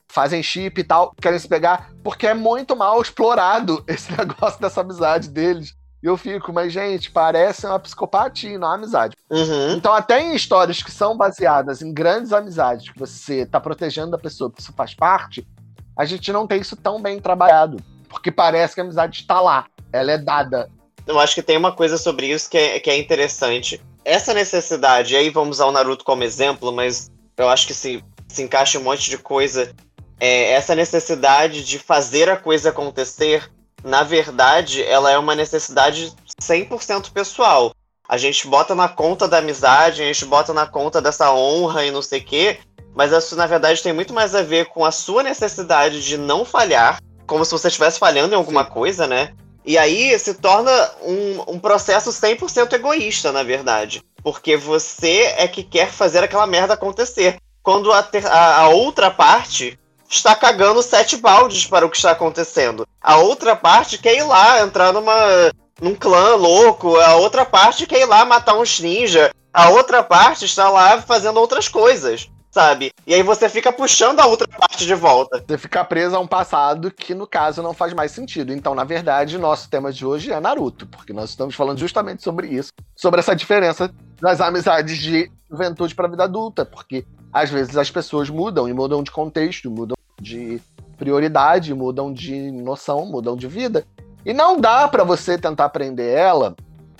[0.08, 4.80] fazem chip e tal, querem se pegar, porque é muito mal explorado esse negócio dessa
[4.80, 5.74] amizade deles.
[6.02, 9.16] E eu fico, mas, gente, parece uma psicopatia, não uma amizade.
[9.30, 9.72] Uhum.
[9.72, 14.18] Então, até em histórias que são baseadas em grandes amizades, que você tá protegendo a
[14.18, 15.48] pessoa, que isso faz parte,
[15.96, 17.78] a gente não tem isso tão bem trabalhado.
[18.14, 20.70] Porque parece que a amizade está lá, ela é dada
[21.06, 23.80] eu acho que tem uma coisa sobre isso que é, que é interessante.
[24.04, 28.02] Essa necessidade, e aí vamos usar o Naruto como exemplo, mas eu acho que se,
[28.28, 29.72] se encaixa um monte de coisa.
[30.20, 33.50] É, essa necessidade de fazer a coisa acontecer,
[33.82, 37.74] na verdade, ela é uma necessidade 100% pessoal.
[38.08, 41.90] A gente bota na conta da amizade, a gente bota na conta dessa honra e
[41.90, 42.58] não sei o quê,
[42.94, 46.44] mas isso, na verdade, tem muito mais a ver com a sua necessidade de não
[46.44, 48.70] falhar, como se você estivesse falhando em alguma Sim.
[48.70, 49.32] coisa, né?
[49.64, 50.70] E aí se torna
[51.02, 54.02] um, um processo 100% egoísta, na verdade.
[54.22, 57.38] Porque você é que quer fazer aquela merda acontecer.
[57.62, 62.10] Quando a, ter, a, a outra parte está cagando sete baldes para o que está
[62.10, 62.86] acontecendo.
[63.00, 66.96] A outra parte quer ir lá, entrar numa, num clã louco.
[66.96, 69.30] A outra parte quer ir lá matar uns ninja.
[69.52, 72.92] A outra parte está lá fazendo outras coisas sabe?
[73.04, 75.42] E aí você fica puxando a outra parte de volta.
[75.44, 78.52] Você fica preso a um passado que, no caso, não faz mais sentido.
[78.52, 82.46] Então, na verdade, nosso tema de hoje é Naruto, porque nós estamos falando justamente sobre
[82.46, 87.76] isso, sobre essa diferença das amizades de juventude para a vida adulta, porque às vezes
[87.76, 90.62] as pessoas mudam e mudam de contexto, mudam de
[90.96, 93.84] prioridade, mudam de noção, mudam de vida.
[94.24, 96.54] E não dá para você tentar aprender ela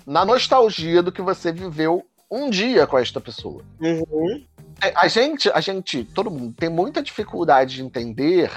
[0.04, 3.62] na nostalgia do que você viveu um dia com esta pessoa.
[3.80, 4.44] Uhum.
[4.82, 8.50] É, a gente, a gente, todo mundo tem muita dificuldade de entender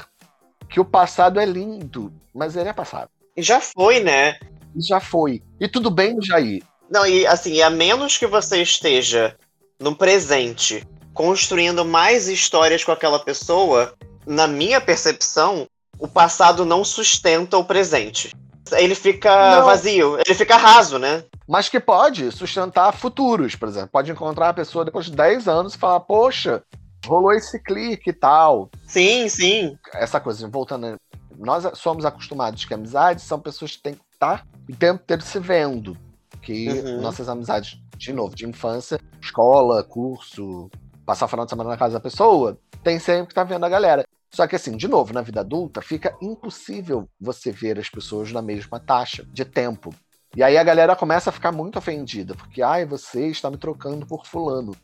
[0.69, 3.10] que o passado é lindo, mas ele é passado.
[3.36, 4.38] E já foi, né?
[4.75, 5.41] Já foi.
[5.60, 6.63] E tudo bem, Jair.
[6.89, 9.36] Não, e assim, a menos que você esteja
[9.80, 13.93] no presente construindo mais histórias com aquela pessoa,
[14.25, 18.36] na minha percepção, o passado não sustenta o presente.
[18.73, 19.65] Ele fica não.
[19.65, 21.23] vazio, ele fica raso, né?
[21.47, 23.89] Mas que pode sustentar futuros, por exemplo.
[23.89, 26.62] Pode encontrar a pessoa depois de 10 anos e falar, poxa,
[27.05, 28.69] rolou esse clique e tal.
[28.86, 29.77] Sim, sim.
[29.93, 30.97] Essa coisa, voltando,
[31.38, 35.39] nós somos acostumados que amizades são pessoas que têm que estar o tempo inteiro se
[35.39, 35.97] vendo.
[36.41, 37.01] Que uhum.
[37.01, 40.69] nossas amizades, de novo, de infância, escola, curso,
[41.05, 43.65] passar o final de semana na casa da pessoa, tem sempre que estar tá vendo
[43.65, 44.05] a galera.
[44.29, 48.41] Só que assim, de novo, na vida adulta, fica impossível você ver as pessoas na
[48.41, 49.93] mesma taxa de tempo.
[50.38, 54.06] E aí a galera começa a ficar muito ofendida, porque, ai, você está me trocando
[54.06, 54.76] por fulano.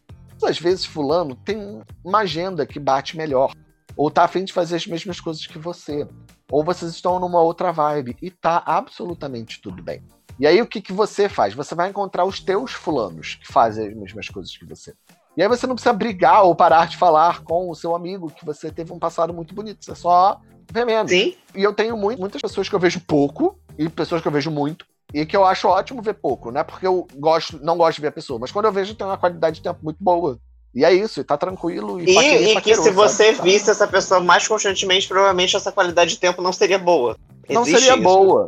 [0.41, 3.53] Mas, às vezes, fulano tem uma agenda que bate melhor.
[3.95, 6.07] Ou tá afim de fazer as mesmas coisas que você.
[6.49, 8.17] Ou vocês estão numa outra vibe.
[8.19, 10.01] E tá absolutamente tudo bem.
[10.39, 11.53] E aí o que, que você faz?
[11.53, 14.95] Você vai encontrar os teus fulanos que fazem as mesmas coisas que você.
[15.37, 18.43] E aí você não precisa brigar ou parar de falar com o seu amigo que
[18.43, 19.85] você teve um passado muito bonito.
[19.85, 21.11] Você só vê menos.
[21.11, 21.35] Sim.
[21.53, 24.49] E eu tenho muito, muitas pessoas que eu vejo pouco e pessoas que eu vejo
[24.49, 24.91] muito.
[25.13, 28.01] E que eu acho ótimo ver pouco, não é porque eu gosto, não gosto de
[28.01, 30.39] ver a pessoa, mas quando eu vejo tem uma qualidade de tempo muito boa.
[30.73, 32.01] E é isso, e tá tranquilo.
[32.01, 33.51] E, e, e que se você sabe?
[33.51, 37.15] visse essa pessoa mais constantemente, provavelmente essa qualidade de tempo não seria boa.
[37.47, 38.01] Existe não seria isso.
[38.01, 38.47] boa.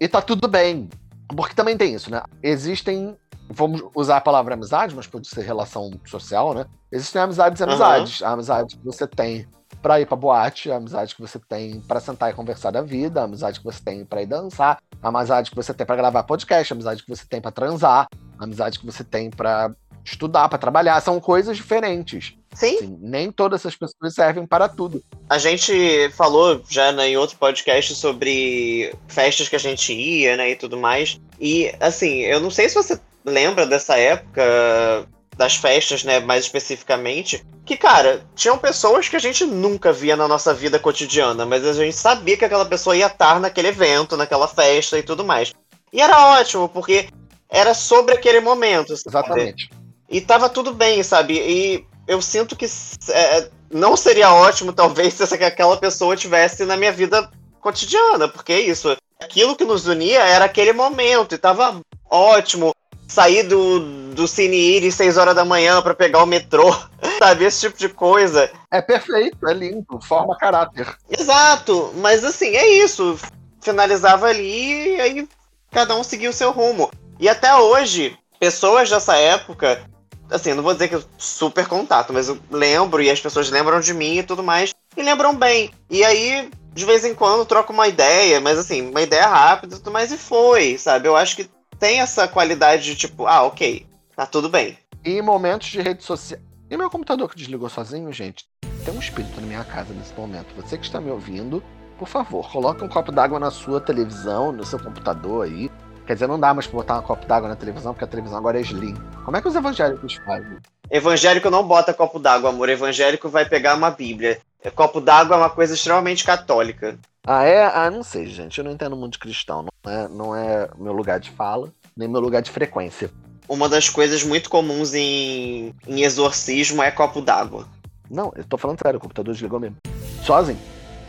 [0.00, 0.88] E tá tudo bem.
[1.36, 2.22] Porque também tem isso, né?
[2.42, 3.14] Existem
[3.48, 6.66] vamos usar a palavra amizade, mas pode ser relação social, né?
[6.90, 8.20] Existem amizades e amizades.
[8.20, 8.26] Uhum.
[8.26, 9.46] A amizade que você tem
[9.82, 13.20] para ir pra boate, a amizade que você tem para sentar e conversar da vida,
[13.20, 16.22] a amizade que você tem para ir dançar, a amizade que você tem para gravar
[16.22, 19.74] podcast, a amizade que você tem para transar, a amizade que você tem para
[20.04, 22.34] estudar, para trabalhar, são coisas diferentes.
[22.54, 22.76] Sim.
[22.76, 25.02] Assim, nem todas essas pessoas servem para tudo.
[25.28, 30.50] A gente falou já né, em outro podcast sobre festas que a gente ia, né,
[30.50, 31.20] e tudo mais.
[31.40, 37.44] E, assim, eu não sei se você lembra dessa época das festas, né, mais especificamente,
[37.64, 41.74] que, cara, tinham pessoas que a gente nunca via na nossa vida cotidiana, mas a
[41.74, 45.52] gente sabia que aquela pessoa ia estar naquele evento, naquela festa e tudo mais.
[45.92, 47.08] E era ótimo, porque
[47.50, 48.96] era sobre aquele momento.
[48.96, 49.08] Sabe?
[49.08, 49.70] Exatamente.
[50.08, 51.34] E tava tudo bem, sabe?
[51.34, 52.66] E eu sinto que
[53.10, 58.60] é, não seria ótimo, talvez, se aquela pessoa tivesse na minha vida cotidiana, porque é
[58.60, 58.96] isso.
[59.20, 62.72] Aquilo que nos unia era aquele momento, e tava ótimo
[63.06, 63.80] sair do,
[64.12, 66.74] do Cine Iris 6 horas da manhã para pegar o metrô,
[67.18, 67.44] sabe?
[67.44, 68.50] Esse tipo de coisa.
[68.70, 70.96] É perfeito, é lindo, forma caráter.
[71.10, 73.18] Exato, mas assim, é isso.
[73.60, 75.28] Finalizava ali e aí
[75.70, 76.90] cada um seguia o seu rumo.
[77.18, 79.82] E até hoje, pessoas dessa época,
[80.30, 83.80] assim, não vou dizer que eu super contato, mas eu lembro e as pessoas lembram
[83.80, 85.70] de mim e tudo mais, e lembram bem.
[85.88, 89.78] E aí, de vez em quando, troco uma ideia, mas assim, uma ideia rápida e
[89.78, 91.08] tudo mais, e foi, sabe?
[91.08, 94.78] Eu acho que tem essa qualidade de tipo, ah, ok, tá tudo bem.
[95.04, 96.40] E em momentos de rede social.
[96.68, 98.44] E meu computador que desligou sozinho, gente?
[98.84, 100.54] Tem um espírito na minha casa nesse momento.
[100.56, 101.62] Você que está me ouvindo,
[101.98, 105.70] por favor, coloque um copo d'água na sua televisão, no seu computador aí.
[106.06, 108.38] Quer dizer, não dá mais pra botar um copo d'água na televisão, porque a televisão
[108.38, 108.94] agora é slim.
[109.24, 110.58] Como é que os evangélicos fazem?
[110.88, 112.68] Evangélico não bota copo d'água, amor.
[112.68, 114.38] Evangélico vai pegar uma Bíblia.
[114.74, 116.96] Copo d'água é uma coisa extremamente católica.
[117.26, 117.64] Ah, é?
[117.64, 118.56] Ah, não sei, gente.
[118.56, 119.64] Eu não entendo muito de cristão.
[119.84, 123.10] Não é, não é meu lugar de fala, nem meu lugar de frequência.
[123.48, 127.66] Uma das coisas muito comuns em, em exorcismo é copo d'água.
[128.08, 129.76] Não, eu tô falando sério, o computador desligou mesmo.
[130.22, 130.58] Sozinho.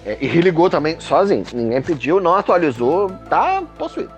[0.04, 1.44] É, e ligou também sozinho.
[1.54, 4.16] Ninguém pediu, não atualizou, tá possuído.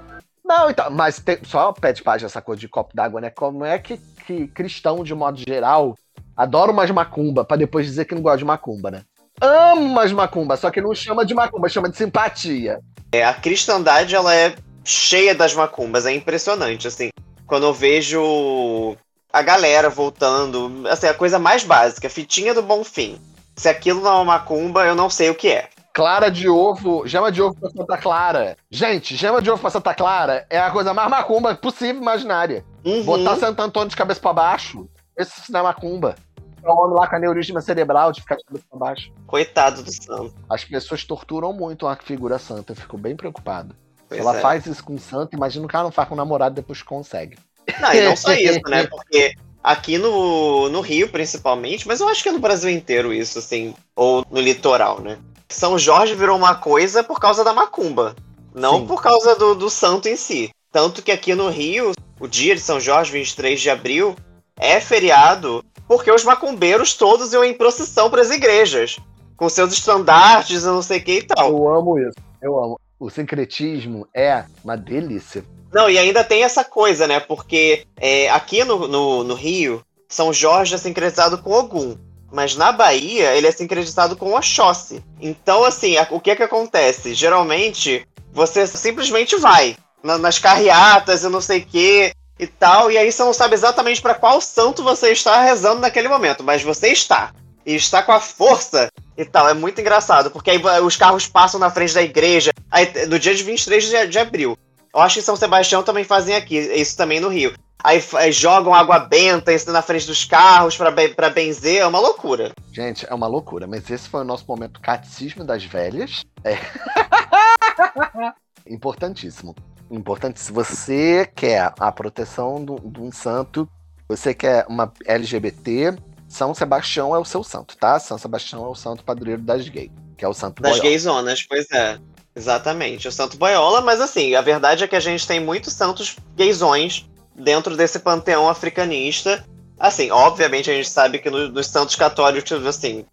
[0.49, 3.29] Não, então, mas só pede página essa coisa de copo d'água, né?
[3.29, 5.95] Como é que, que cristão, de modo geral,
[6.35, 9.03] adora umas macumba para depois dizer que não gosta de macumba, né?
[9.41, 12.79] ama as macumba, só que não chama de macumba, chama de simpatia.
[13.11, 17.09] É, a cristandade, ela é cheia das macumbas, é impressionante, assim.
[17.47, 18.97] Quando eu vejo
[19.31, 23.19] a galera voltando, assim, a coisa mais básica, fitinha do bom fim.
[23.55, 25.69] Se aquilo não é uma macumba, eu não sei o que é.
[25.99, 28.55] Clara de ovo, gema de ovo pra Santa Clara.
[28.71, 32.63] Gente, gema de ovo pra Santa Clara é a coisa mais macumba possível imaginária.
[32.85, 33.03] Uhum.
[33.03, 36.15] Botar Santo Antônio de cabeça para baixo, esse não é macumba.
[36.63, 39.11] É um homem lá com aneurisma cerebral de ficar de cabeça pra baixo.
[39.27, 40.33] Coitado do santo.
[40.49, 42.71] As pessoas torturam muito uma figura santa.
[42.71, 43.75] Eu fico bem preocupado.
[44.07, 44.39] Pois Se ela é.
[44.39, 47.37] faz isso com o santo, imagina o cara não faz com o namorado depois consegue.
[47.81, 48.87] Não, e não só isso, né?
[48.87, 53.37] Porque aqui no, no Rio, principalmente, mas eu acho que é no Brasil inteiro isso,
[53.39, 55.17] assim, ou no litoral, né?
[55.49, 58.15] São Jorge virou uma coisa por causa da macumba,
[58.53, 58.87] não Sim.
[58.87, 60.51] por causa do, do santo em si.
[60.71, 64.15] Tanto que aqui no Rio, o dia de São Jorge, 23 de abril,
[64.55, 68.99] é feriado porque os macumbeiros todos iam em procissão para as igrejas,
[69.35, 71.49] com seus estandartes e não sei o que e tal.
[71.49, 72.79] Eu amo isso, eu amo.
[72.99, 75.43] O sincretismo é uma delícia.
[75.73, 77.19] Não, e ainda tem essa coisa, né?
[77.19, 81.97] Porque é, aqui no, no, no Rio, São Jorge é sincretizado com Ogum.
[82.31, 85.03] Mas na Bahia, ele é sincretizado com Oxóssi.
[85.19, 87.13] Então, assim, o que é que acontece?
[87.13, 93.11] Geralmente, você simplesmente vai nas carreatas e não sei o quê e tal, e aí
[93.11, 97.33] você não sabe exatamente para qual santo você está rezando naquele momento, mas você está.
[97.65, 99.49] E está com a força e tal.
[99.49, 103.35] É muito engraçado, porque aí os carros passam na frente da igreja, aí, no dia
[103.35, 104.57] de 23 de, de abril.
[104.93, 107.53] Eu acho que São Sebastião também fazem aqui, isso também no Rio.
[107.81, 112.51] Aí, aí jogam água benta na frente dos carros para benzer, é uma loucura.
[112.73, 116.25] Gente, é uma loucura, mas esse foi o nosso momento catecismo das velhas.
[116.43, 116.57] É.
[118.67, 119.55] Importantíssimo.
[119.89, 123.67] Importante, se você quer a proteção de um santo,
[124.09, 127.97] você quer uma LGBT, São Sebastião é o seu santo, tá?
[127.97, 131.71] São Sebastião é o santo padroeiro das gays, que é o santo Das gayzonas, pois
[131.71, 131.97] é.
[132.35, 136.17] Exatamente, o santo boiola, mas assim, a verdade é que a gente tem muitos santos
[136.35, 139.45] gaysões dentro desse panteão africanista.
[139.79, 143.05] Assim, obviamente a gente sabe que no, nos santos católicos, assim,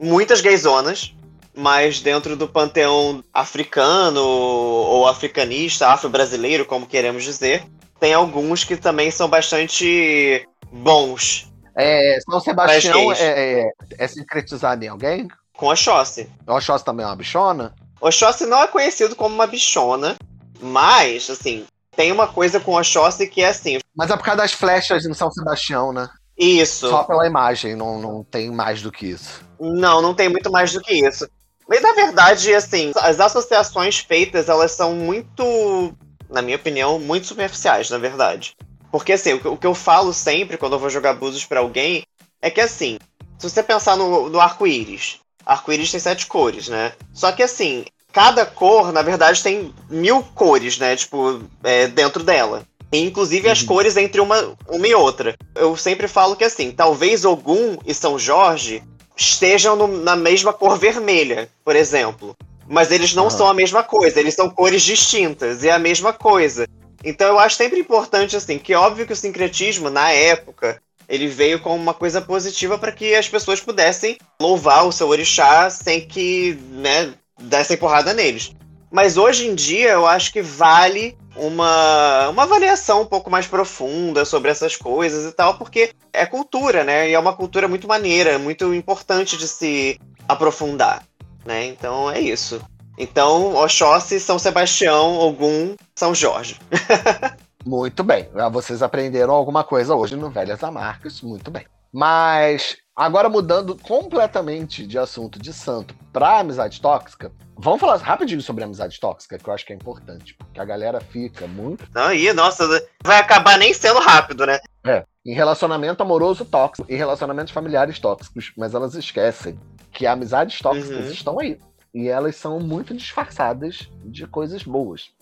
[0.00, 1.14] muitas gayzonas,
[1.54, 7.64] mas dentro do panteão africano ou africanista, afro-brasileiro, como queremos dizer,
[8.00, 11.52] tem alguns que também são bastante bons.
[11.76, 15.28] É, São Sebastião é, é, é sincretizado em alguém?
[15.56, 16.28] Com Oxóssi.
[16.46, 17.74] Oxóssi também é uma bichona?
[18.00, 20.16] Oxóssi não é conhecido como uma bichona,
[20.60, 21.64] mas, assim,
[21.96, 23.78] tem uma coisa com Oxóssi que é assim.
[23.94, 26.08] Mas é por causa das flechas em São Sebastião, né?
[26.36, 26.88] Isso.
[26.88, 29.42] Só pela imagem, não, não tem mais do que isso.
[29.60, 31.28] Não, não tem muito mais do que isso.
[31.68, 35.94] Mas na verdade, assim, as associações feitas, elas são muito,
[36.28, 38.54] na minha opinião, muito superficiais, na verdade.
[38.90, 42.04] Porque assim, o que eu falo sempre quando eu vou jogar búzios para alguém
[42.40, 42.98] é que assim,
[43.38, 46.92] se você pensar no, no arco-íris, arco-íris tem sete cores, né?
[47.12, 50.94] Só que assim, cada cor, na verdade, tem mil cores, né?
[50.94, 52.62] Tipo, é, dentro dela.
[52.92, 53.66] E, inclusive as uhum.
[53.66, 55.34] cores entre uma, uma e outra.
[55.52, 58.84] Eu sempre falo que assim, talvez Ogum e São Jorge
[59.16, 62.36] estejam no, na mesma cor vermelha, por exemplo.
[62.68, 66.12] Mas eles não são a mesma coisa, eles são cores distintas, e é a mesma
[66.12, 66.66] coisa.
[67.04, 71.60] Então eu acho sempre importante, assim, que óbvio que o sincretismo, na época, ele veio
[71.60, 76.58] como uma coisa positiva para que as pessoas pudessem louvar o seu orixá sem que,
[76.70, 78.54] né, dessem porrada neles.
[78.90, 84.24] Mas hoje em dia eu acho que vale uma, uma avaliação um pouco mais profunda
[84.24, 87.10] sobre essas coisas e tal, porque é cultura, né?
[87.10, 91.04] E é uma cultura muito maneira, muito importante de se aprofundar,
[91.44, 91.66] né?
[91.66, 92.60] Então é isso.
[92.96, 96.56] Então, Oxóssi, São Sebastião, Ogum, São Jorge.
[97.66, 98.28] muito bem.
[98.36, 101.66] Ah, vocês aprenderam alguma coisa hoje no Velhas Amargas, muito bem.
[101.94, 108.64] Mas agora mudando completamente de assunto de santo para amizade tóxica, vamos falar rapidinho sobre
[108.64, 111.86] amizade tóxica, que eu acho que é importante, porque a galera fica muito.
[111.94, 112.66] Aí, nossa,
[113.04, 114.58] vai acabar nem sendo rápido, né?
[114.82, 115.04] É.
[115.24, 119.56] Em relacionamento amoroso tóxico e relacionamentos familiares tóxicos, mas elas esquecem
[119.92, 121.12] que amizades tóxicas uhum.
[121.12, 121.60] estão aí.
[121.94, 125.12] E elas são muito disfarçadas de coisas boas.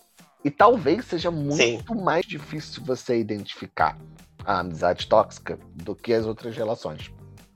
[0.43, 1.55] E talvez seja muito
[1.93, 2.01] Sim.
[2.01, 3.95] mais difícil você identificar
[4.45, 7.11] a amizade tóxica do que as outras relações.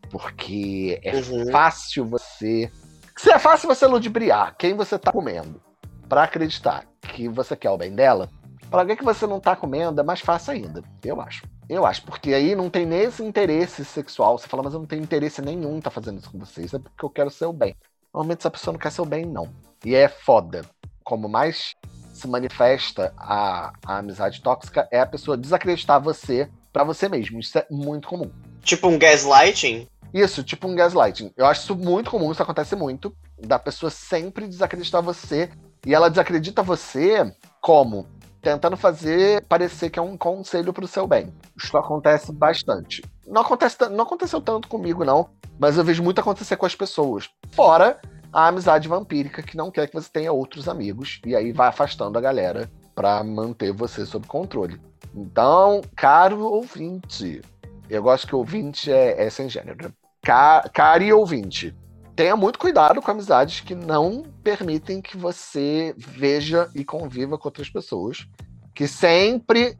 [0.09, 1.51] Porque é uhum.
[1.51, 2.71] fácil você.
[3.15, 5.61] Se é fácil você ludibriar quem você tá comendo
[6.07, 8.29] para acreditar que você quer o bem dela,
[8.69, 11.43] para alguém que você não tá comendo é mais fácil ainda, eu acho.
[11.69, 14.37] Eu acho, porque aí não tem nem esse interesse sexual.
[14.37, 16.79] Você fala, mas eu não tenho interesse nenhum em tá fazendo isso com vocês, é
[16.79, 17.75] porque eu quero seu bem.
[18.13, 19.49] Normalmente essa pessoa não quer seu bem, não.
[19.83, 20.63] E é foda.
[21.03, 21.73] Como mais
[22.13, 27.39] se manifesta a, a amizade tóxica é a pessoa desacreditar você para você mesmo.
[27.39, 28.29] Isso é muito comum.
[28.61, 29.87] Tipo um gaslighting?
[30.13, 31.33] Isso, tipo um gaslighting.
[31.35, 33.11] Eu acho isso muito comum, isso acontece muito.
[33.39, 35.49] Da pessoa sempre desacreditar você.
[35.83, 38.05] E ela desacredita você como?
[38.43, 41.33] Tentando fazer parecer que é um conselho pro seu bem.
[41.57, 43.03] Isso acontece bastante.
[43.25, 45.31] Não, acontece, não aconteceu tanto comigo, não.
[45.57, 47.27] Mas eu vejo muito acontecer com as pessoas.
[47.53, 47.99] Fora
[48.31, 51.19] a amizade vampírica, que não quer que você tenha outros amigos.
[51.25, 54.79] E aí vai afastando a galera para manter você sob controle.
[55.17, 57.41] Então, caro ouvinte,
[57.89, 59.91] eu gosto que ouvinte é, é sem gênero.
[60.21, 61.75] Car, caro ouvinte,
[62.15, 67.67] tenha muito cuidado com amizades que não permitem que você veja e conviva com outras
[67.67, 68.27] pessoas,
[68.75, 69.75] que sempre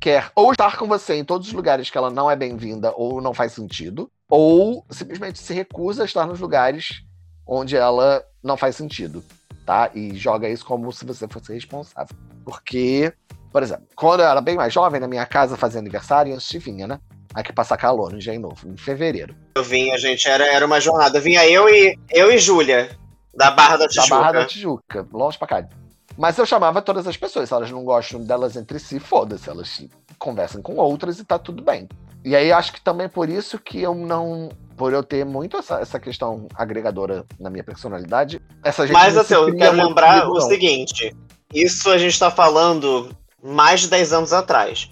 [0.00, 3.20] quer ou estar com você em todos os lugares que ela não é bem-vinda ou
[3.20, 7.02] não faz sentido, ou simplesmente se recusa a estar nos lugares
[7.46, 9.22] onde ela não faz sentido,
[9.66, 9.90] tá?
[9.94, 12.16] E joga isso como se você fosse responsável.
[12.42, 13.12] Porque
[13.52, 16.58] por exemplo, quando eu era bem mais jovem, na minha casa fazia aniversário, a gente
[16.58, 16.98] vinha, né?
[17.34, 19.34] Aqui passar calor no dia novo, em fevereiro.
[19.56, 21.20] Eu vinha, gente, era, era uma jornada.
[21.20, 22.96] Vinha eu e eu e Júlia,
[23.34, 24.08] da Barra da Tijuca.
[24.08, 25.68] Da Barra da Tijuca, longe pra cá.
[26.16, 27.48] Mas eu chamava todas as pessoas.
[27.48, 29.48] Se elas não gostam delas entre si, foda-se.
[29.48, 29.86] Elas
[30.18, 31.88] conversam com outras e tá tudo bem.
[32.24, 34.48] E aí acho que também por isso que eu não.
[34.76, 38.94] Por eu ter muito essa, essa questão agregadora na minha personalidade, essa gente.
[38.94, 41.14] Mas assim, eu quero lembrar o seguinte:
[41.52, 43.10] isso a gente tá falando
[43.42, 44.90] mais de 10 anos atrás.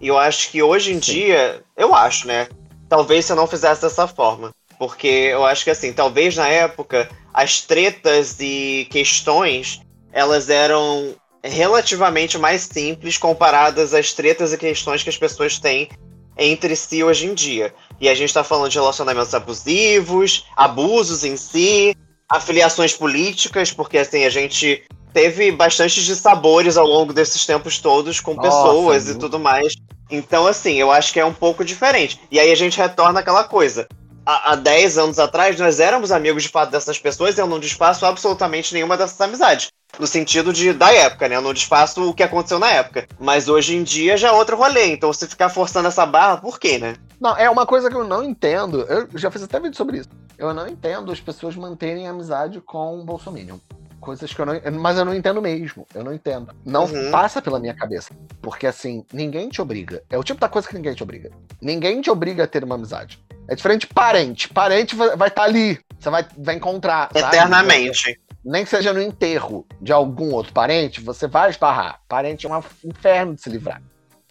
[0.00, 1.12] E eu acho que hoje em Sim.
[1.12, 2.48] dia, eu acho, né?
[2.88, 4.50] Talvez se eu não fizesse dessa forma.
[4.78, 9.80] Porque eu acho que assim, talvez na época as tretas e questões
[10.12, 15.88] elas eram relativamente mais simples comparadas às tretas e questões que as pessoas têm
[16.36, 17.74] entre si hoje em dia.
[18.00, 21.96] E a gente está falando de relacionamentos abusivos, abusos em si,
[22.28, 28.20] afiliações políticas, porque assim, a gente teve bastante de sabores ao longo desses tempos todos
[28.20, 29.14] com Nossa, pessoas viu?
[29.14, 29.74] e tudo mais.
[30.10, 32.20] Então, assim, eu acho que é um pouco diferente.
[32.30, 33.86] E aí a gente retorna àquela coisa.
[34.24, 37.58] Há, há 10 anos atrás, nós éramos amigos de fato dessas pessoas e eu não
[37.58, 39.68] desfaço absolutamente nenhuma dessas amizades.
[39.98, 41.36] No sentido de da época, né?
[41.36, 43.06] Eu não desfaço o que aconteceu na época.
[43.18, 44.86] Mas hoje em dia já é outro rolê.
[44.92, 46.94] Então, se ficar forçando essa barra, por quê, né?
[47.18, 48.82] Não, é uma coisa que eu não entendo.
[48.82, 50.08] Eu já fiz até vídeo sobre isso.
[50.36, 53.60] Eu não entendo as pessoas manterem amizade com o Bolsonaro
[54.00, 54.54] coisas que eu não.
[54.80, 55.86] Mas eu não entendo mesmo.
[55.94, 56.54] Eu não entendo.
[56.64, 57.10] Não uhum.
[57.10, 58.14] passa pela minha cabeça.
[58.40, 60.02] Porque assim, ninguém te obriga.
[60.10, 61.30] É o tipo da coisa que ninguém te obriga.
[61.60, 63.22] Ninguém te obriga a ter uma amizade.
[63.48, 64.48] É diferente de parente.
[64.48, 65.78] Parente vai estar tá ali.
[65.98, 67.10] Você vai, vai encontrar.
[67.14, 68.00] Eternamente.
[68.00, 68.20] Sabe?
[68.44, 72.00] Nem que seja no enterro de algum outro parente, você vai esbarrar.
[72.08, 73.82] Parente é um inferno de se livrar.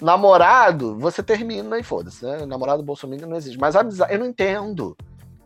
[0.02, 2.46] Namorado, você termina e foda-se, né?
[2.46, 3.60] Namorado Bolsonaro não existe.
[3.60, 4.96] Mas amizade, eu não entendo.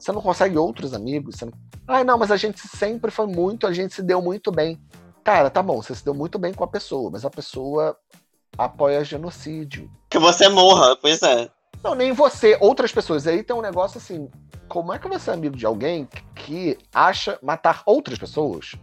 [0.02, 1.36] Você não consegue outros amigos?
[1.36, 1.54] Você não...
[1.88, 4.82] Ai, não, mas a gente sempre foi muito, a gente se deu muito bem.
[5.24, 7.96] Cara, tá bom, você se deu muito bem com a pessoa, mas a pessoa
[8.58, 9.90] apoia genocídio.
[10.10, 11.50] Que você morra, pois é.
[11.84, 13.28] Não, nem você, outras pessoas.
[13.28, 14.28] Aí tem um negócio assim:
[14.68, 18.74] como é que você é amigo de alguém que acha matar outras pessoas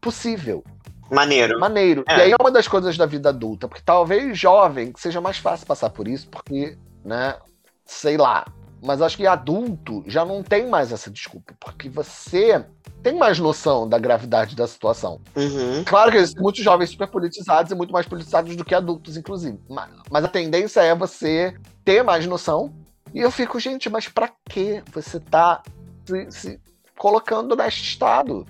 [0.00, 0.64] possível?
[1.10, 1.58] Maneiro.
[1.60, 2.04] Maneiro.
[2.08, 2.16] É.
[2.16, 5.66] E aí é uma das coisas da vida adulta, porque talvez jovem seja mais fácil
[5.66, 7.36] passar por isso, porque, né,
[7.84, 8.46] sei lá,
[8.84, 12.64] mas acho que adulto já não tem mais essa desculpa, porque você
[13.02, 15.20] tem mais noção da gravidade da situação.
[15.34, 15.82] Uhum.
[15.84, 19.58] Claro que existem muitos jovens super politizados e muito mais politizados do que adultos, inclusive.
[19.70, 22.74] Mas, mas a tendência é você ter mais noção.
[23.14, 25.62] E eu fico, gente, mas para que você tá
[26.04, 26.60] se, se
[26.98, 28.46] colocando neste estado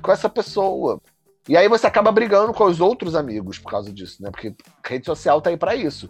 [0.00, 0.98] com essa pessoa?
[1.46, 4.30] E aí você acaba brigando com os outros amigos por causa disso, né?
[4.30, 6.08] Porque rede social tá aí para isso.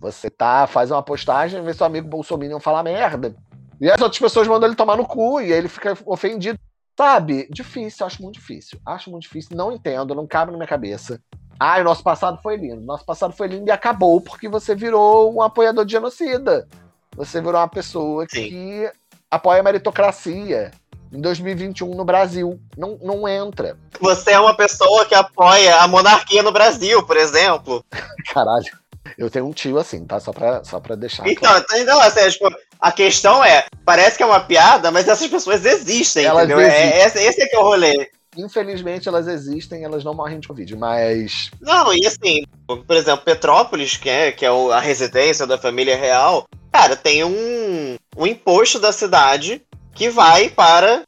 [0.00, 3.34] Você tá, faz uma postagem, vê seu amigo Bolsonaro falar merda.
[3.80, 6.58] E as outras pessoas mandam ele tomar no cu e aí ele fica ofendido.
[6.96, 7.46] Sabe?
[7.50, 8.80] Difícil, acho muito difícil.
[8.86, 11.20] Acho muito difícil, não entendo, não cabe na minha cabeça.
[11.58, 12.80] Ah, o nosso passado foi lindo.
[12.80, 16.66] Nosso passado foi lindo e acabou porque você virou um apoiador de genocida.
[17.14, 18.48] Você virou uma pessoa Sim.
[18.48, 18.92] que
[19.30, 20.70] apoia a meritocracia
[21.12, 22.60] em 2021 no Brasil.
[22.76, 23.78] Não, não entra.
[24.00, 27.84] Você é uma pessoa que apoia a monarquia no Brasil, por exemplo.
[28.32, 28.85] Caralho.
[29.16, 30.20] Eu tenho um tio assim, tá?
[30.20, 31.26] Só pra, só pra deixar.
[31.28, 31.64] Então, claro.
[31.76, 32.48] então assim, tipo,
[32.80, 36.60] a questão é: parece que é uma piada, mas essas pessoas existem, elas entendeu?
[36.60, 36.92] É, existem.
[36.92, 38.10] É, esse, esse é que é o rolê.
[38.36, 41.50] Infelizmente elas existem, elas não morrem de Covid, mas.
[41.60, 46.46] Não, e assim, por exemplo, Petrópolis, que é, que é a residência da família real,
[46.70, 49.62] cara, tem um, um imposto da cidade
[49.94, 51.02] que vai para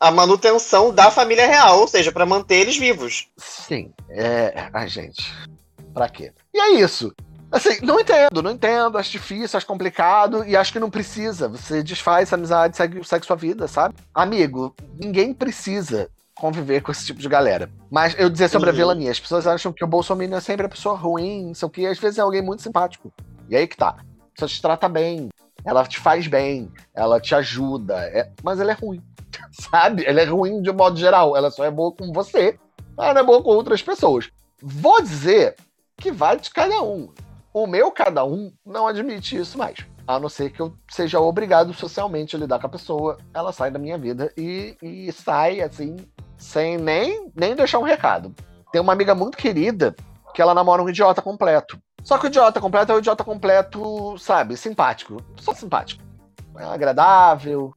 [0.00, 3.28] a manutenção da família real, ou seja, para manter eles vivos.
[3.36, 4.68] Sim, é.
[4.72, 5.22] Ai, gente.
[5.94, 6.32] Pra quê?
[6.52, 7.14] E é isso.
[7.52, 11.48] Assim, não entendo, não entendo, acho difícil, acho complicado e acho que não precisa.
[11.48, 13.94] Você desfaz essa amizade, segue, segue sua vida, sabe?
[14.14, 17.70] Amigo, ninguém precisa conviver com esse tipo de galera.
[17.90, 18.74] Mas eu dizer sobre uhum.
[18.74, 21.66] a vilania, as pessoas acham que o Bolsonaro é sempre a pessoa ruim, não sei
[21.66, 23.12] o que, às vezes é alguém muito simpático.
[23.50, 23.96] E aí que tá.
[24.32, 25.28] Pessoa te trata bem,
[25.62, 28.30] ela te faz bem, ela te ajuda, é...
[28.42, 29.02] mas ela é ruim,
[29.70, 30.06] sabe?
[30.06, 32.58] Ela é ruim de modo geral, ela só é boa com você,
[32.98, 34.30] ela não é boa com outras pessoas.
[34.60, 35.54] Vou dizer
[35.98, 37.12] que vai de cada um.
[37.52, 39.78] O meu cada um não admite isso mais.
[40.06, 43.70] A não ser que eu seja obrigado socialmente a lidar com a pessoa, ela sai
[43.70, 45.96] da minha vida e, e sai assim,
[46.36, 48.34] sem nem, nem deixar um recado.
[48.72, 49.94] Tem uma amiga muito querida
[50.34, 51.78] que ela namora um idiota completo.
[52.02, 55.22] Só que o idiota completo é o idiota completo, sabe, simpático.
[55.36, 56.02] Só simpático.
[56.56, 57.72] É agradável,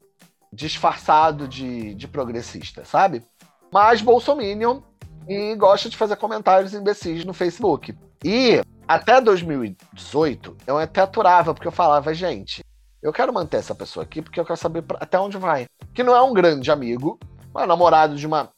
[0.51, 3.23] disfarçado de, de progressista, sabe?
[3.71, 4.79] Mas Bolsominion
[5.27, 7.95] e gosta de fazer comentários imbecis no Facebook.
[8.23, 12.63] E até 2018, eu até aturava, porque eu falava, gente,
[13.01, 15.65] eu quero manter essa pessoa aqui porque eu quero saber até onde vai.
[15.93, 17.19] Que não é um grande amigo,
[17.57, 18.49] é namorado de uma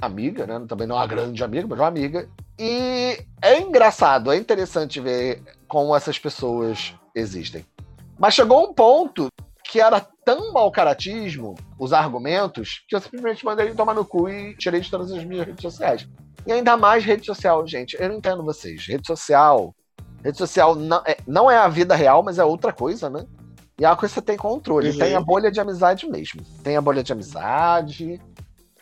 [0.00, 0.64] amiga, né?
[0.68, 2.28] Também não é uma grande amiga, mas uma amiga.
[2.58, 7.64] E é engraçado, é interessante ver como essas pessoas existem.
[8.18, 9.28] Mas chegou um ponto
[9.64, 14.28] que era tão mau caratismo, os argumentos, que eu simplesmente mandei ele tomar no cu
[14.28, 16.06] e tirei de todas as minhas redes sociais.
[16.46, 17.96] E ainda mais rede social, gente.
[18.00, 18.86] Eu não entendo vocês.
[18.86, 19.74] Rede social.
[20.24, 23.26] Rede social não é, não é a vida real, mas é outra coisa, né?
[23.78, 24.90] E é uma coisa que você tem controle.
[24.90, 24.98] Uhum.
[24.98, 26.42] Tem a bolha de amizade mesmo.
[26.62, 28.20] Tem a bolha de amizade.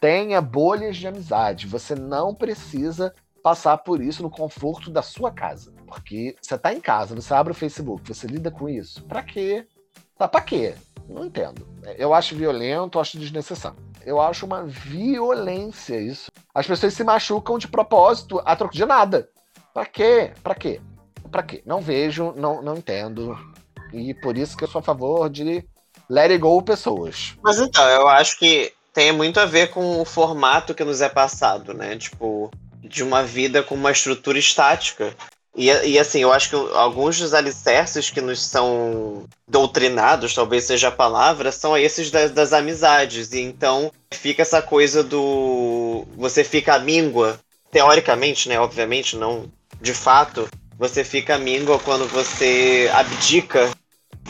[0.00, 1.66] Tenha bolhas de amizade.
[1.66, 5.72] Você não precisa passar por isso no conforto da sua casa.
[5.86, 9.02] Porque você tá em casa, você abre o Facebook, você lida com isso.
[9.04, 9.66] Pra quê?
[10.16, 10.74] Tá pra quê?
[11.08, 11.66] Não entendo.
[11.96, 13.78] Eu acho violento, acho desnecessário.
[14.04, 16.29] Eu acho uma violência isso.
[16.54, 19.28] As pessoas se machucam de propósito a troco de nada.
[19.72, 20.32] Pra quê?
[20.42, 20.80] Pra quê?
[21.30, 21.62] Pra quê?
[21.64, 23.38] Não vejo, não, não entendo.
[23.92, 25.64] E por isso que eu sou a favor de
[26.08, 27.36] let it go pessoas.
[27.42, 31.08] Mas então, eu acho que tem muito a ver com o formato que nos é
[31.08, 31.96] passado, né?
[31.96, 32.50] Tipo,
[32.82, 35.14] de uma vida com uma estrutura estática.
[35.56, 40.88] E, e assim, eu acho que alguns dos alicerces que nos são doutrinados, talvez seja
[40.88, 43.32] a palavra, são esses das, das amizades.
[43.32, 46.06] E então fica essa coisa do.
[46.16, 47.38] Você fica míngua,
[47.70, 48.60] teoricamente, né?
[48.60, 50.48] Obviamente, não de fato.
[50.78, 53.70] Você fica míngua quando você abdica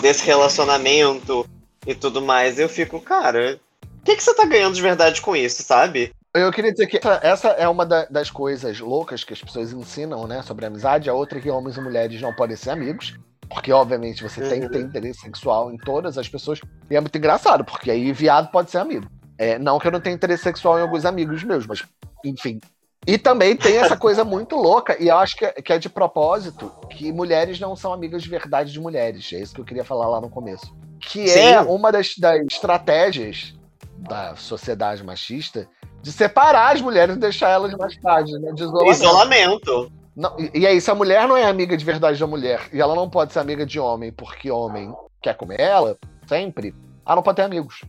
[0.01, 1.47] desse relacionamento
[1.87, 2.59] e tudo mais.
[2.59, 3.61] Eu fico, cara,
[4.01, 6.13] o que, que você tá ganhando de verdade com isso, sabe?
[6.33, 10.43] Eu queria dizer que essa é uma das coisas loucas que as pessoas ensinam, né,
[10.43, 11.11] sobre amizade.
[11.11, 13.19] A outra é que homens e mulheres não podem ser amigos.
[13.49, 14.49] Porque, obviamente, você uhum.
[14.49, 16.61] tem que ter interesse sexual em todas as pessoas.
[16.89, 19.11] E é muito engraçado, porque aí viado pode ser amigo.
[19.37, 21.85] É, não que eu não tenha interesse sexual em alguns amigos meus, mas,
[22.25, 22.61] enfim.
[23.05, 25.89] E também tem essa coisa muito louca, e eu acho que é, que é de
[25.89, 29.33] propósito, que mulheres não são amigas de verdade de mulheres.
[29.33, 30.73] É isso que eu queria falar lá no começo.
[31.01, 31.41] Que Sim.
[31.41, 33.55] é uma das, das estratégias
[33.99, 35.67] da sociedade machista
[36.03, 38.53] de separar as mulheres e deixar elas mais tarde, né?
[38.53, 38.91] De isolamento.
[38.91, 39.93] isolamento.
[40.17, 42.81] Não, e, e aí, se a mulher não é amiga de verdade da mulher e
[42.81, 44.93] ela não pode ser amiga de homem porque homem
[45.23, 45.97] quer comer ela,
[46.27, 46.75] sempre,
[47.07, 47.83] ela não pode ter amigos.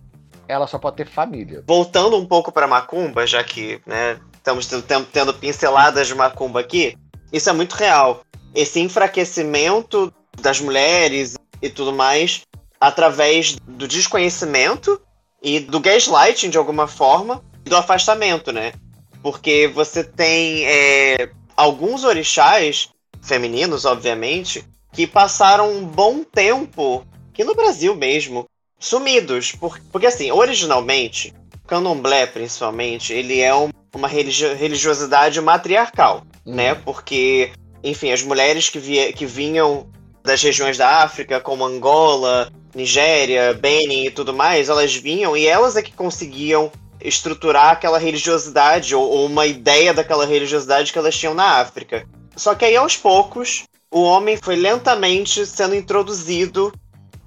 [0.48, 1.64] Ela só pode ter família.
[1.68, 6.98] Voltando um pouco para Macumba, já que né, estamos tendo, tendo pinceladas de Macumba aqui,
[7.32, 8.22] isso é muito real.
[8.54, 12.42] Esse enfraquecimento das mulheres e tudo mais
[12.80, 15.00] através do desconhecimento
[15.42, 18.74] e do gaslighting de alguma forma do afastamento, né?
[19.22, 22.90] Porque você tem é, alguns orixás,
[23.22, 28.46] femininos, obviamente, que passaram um bom tempo, que no Brasil mesmo,
[28.80, 29.52] sumidos.
[29.52, 31.34] Por, porque, assim, originalmente,
[31.68, 36.56] candomblé, principalmente, ele é um, uma religio, religiosidade matriarcal, uhum.
[36.56, 36.76] né?
[36.76, 37.52] Porque,
[37.84, 39.88] enfim, as mulheres que, via, que vinham
[40.24, 45.76] das regiões da África, como Angola, Nigéria, Benin e tudo mais, elas vinham e elas
[45.76, 46.72] é que conseguiam
[47.04, 52.08] estruturar aquela religiosidade ou, ou uma ideia daquela religiosidade que elas tinham na África.
[52.36, 56.74] Só que aí aos poucos o homem foi lentamente sendo introduzido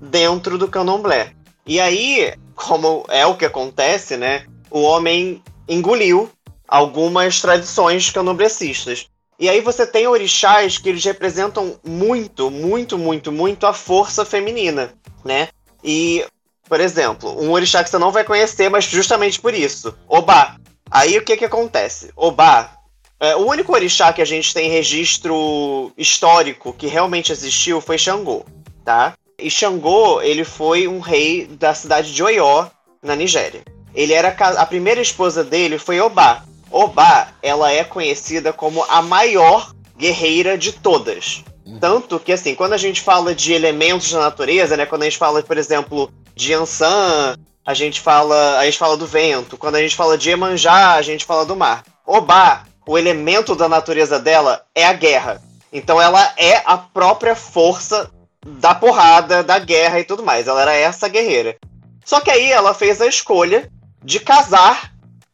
[0.01, 1.33] dentro do candomblé.
[1.67, 4.47] E aí, como é o que acontece, né?
[4.71, 6.31] O homem engoliu
[6.67, 9.07] algumas tradições candomblecistas.
[9.39, 14.93] E aí você tem orixás que eles representam muito, muito, muito, muito a força feminina,
[15.25, 15.49] né?
[15.83, 16.25] E
[16.69, 19.95] por exemplo, um orixá que você não vai conhecer, mas justamente por isso.
[20.09, 20.57] Obá.
[20.91, 22.11] Aí o que que acontece?
[22.17, 22.75] Obá
[23.25, 28.45] é, o único orixá que a gente tem registro histórico que realmente existiu foi Xangô,
[28.85, 29.15] tá?
[29.39, 32.67] E Xangô, ele foi um rei da cidade de Oió,
[33.03, 33.63] na Nigéria.
[33.95, 36.45] Ele era a primeira esposa dele foi Obá.
[36.71, 41.45] Obá, ela é conhecida como a maior guerreira de todas.
[41.81, 44.85] Tanto que, assim, quando a gente fala de elementos da natureza, né?
[44.85, 49.07] Quando a gente fala, por exemplo, de Ansan, a gente fala, a gente fala do
[49.07, 49.57] vento.
[49.57, 51.83] Quando a gente fala de Emanjá, a gente fala do mar.
[52.07, 55.41] Obá, o elemento da natureza dela é a guerra.
[55.73, 58.11] Então ela é a própria força
[58.47, 60.47] da porrada, da guerra e tudo mais.
[60.47, 61.57] Ela era essa guerreira.
[62.05, 63.71] Só que aí ela fez a escolha
[64.05, 64.93] de casar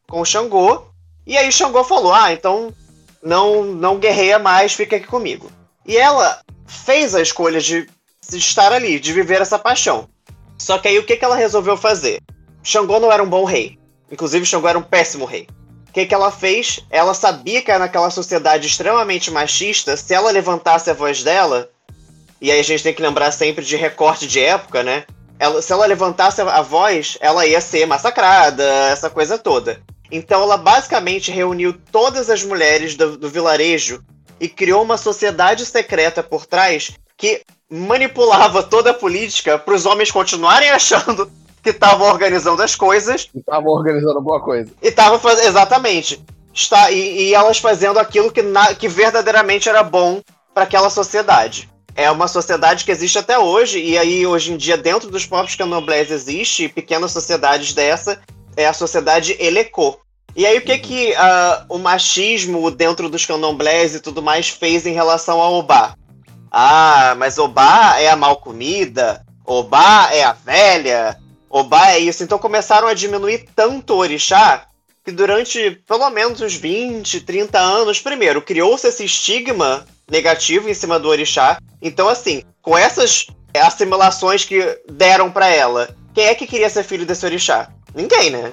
[0.09, 0.85] com o Xangô.
[1.27, 2.73] E aí Xangô falou: "Ah, então
[3.21, 5.51] não não guerreia mais, fica aqui comigo".
[5.87, 7.89] E ela fez a escolha de
[8.33, 10.09] estar ali, de viver essa paixão.
[10.59, 12.21] Só que aí o que, que ela resolveu fazer?
[12.63, 13.79] Xangô não era um bom rei.
[14.11, 15.49] Inclusive, Xangô era um péssimo rei.
[15.89, 16.85] O que, que ela fez?
[16.91, 21.69] Ela sabia que naquela sociedade extremamente machista, se ela levantasse a voz dela,
[22.41, 25.05] e aí a gente tem que lembrar sempre de recorte de época, né?
[25.39, 29.81] Ela, se ela levantasse a voz, ela ia ser massacrada, essa coisa toda.
[30.13, 34.05] Então ela basicamente reuniu todas as mulheres do, do vilarejo
[34.41, 40.11] e criou uma sociedade secreta por trás que manipulava toda a política para os homens
[40.11, 41.31] continuarem achando
[41.63, 43.29] que estavam organizando as coisas.
[43.35, 44.73] Estavam organizando alguma coisa.
[44.83, 45.47] E estavam fazendo.
[45.47, 46.25] Exatamente.
[46.53, 50.21] Está, e, e, elas fazendo aquilo que, na, que verdadeiramente era bom
[50.53, 51.69] para aquela sociedade.
[51.95, 55.55] É uma sociedade que existe até hoje, e aí hoje em dia, dentro dos próprios
[55.55, 58.21] candomblés, existe pequenas sociedades dessa.
[58.57, 60.01] É a sociedade Eleco,
[60.35, 64.87] E aí, o que que uh, o machismo dentro dos candomblés e tudo mais fez
[64.87, 65.97] em relação ao Obá?
[66.51, 71.19] Ah, mas Obá é a mal comida, Obá é a velha,
[71.49, 72.23] Obá é isso.
[72.23, 74.67] Então começaram a diminuir tanto o orixá
[75.05, 80.99] que durante pelo menos uns 20, 30 anos, primeiro, criou-se esse estigma negativo em cima
[80.99, 81.59] do orixá.
[81.81, 87.07] Então, assim, com essas assimilações que deram para ela, quem é que queria ser filho
[87.07, 87.71] desse orixá?
[87.95, 88.53] Ninguém, né?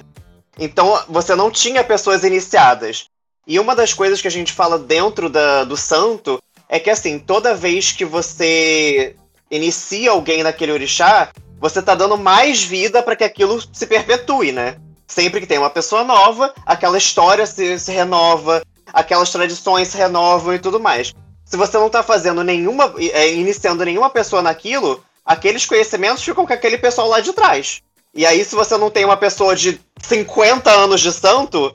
[0.58, 3.06] Então, você não tinha pessoas iniciadas.
[3.46, 7.18] E uma das coisas que a gente fala dentro da, do santo é que, assim,
[7.18, 9.16] toda vez que você
[9.50, 14.76] inicia alguém naquele orixá, você tá dando mais vida para que aquilo se perpetue, né?
[15.06, 20.54] Sempre que tem uma pessoa nova, aquela história se, se renova, aquelas tradições se renovam
[20.54, 21.14] e tudo mais.
[21.44, 22.94] Se você não tá fazendo nenhuma.
[22.98, 27.80] É, iniciando nenhuma pessoa naquilo, aqueles conhecimentos ficam com aquele pessoal lá de trás.
[28.18, 31.72] E aí, se você não tem uma pessoa de 50 anos de santo,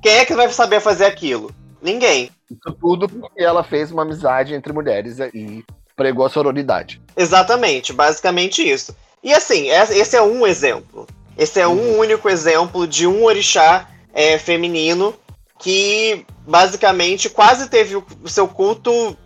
[0.00, 1.52] quem é que vai saber fazer aquilo?
[1.82, 2.30] Ninguém.
[2.48, 5.64] Isso tudo porque ela fez uma amizade entre mulheres e
[5.96, 7.02] pregou a sororidade.
[7.16, 8.94] Exatamente, basicamente isso.
[9.20, 11.08] E assim, esse é um exemplo.
[11.36, 11.98] Esse é um uhum.
[11.98, 15.12] único exemplo de um orixá é, feminino
[15.58, 19.18] que basicamente quase teve o seu culto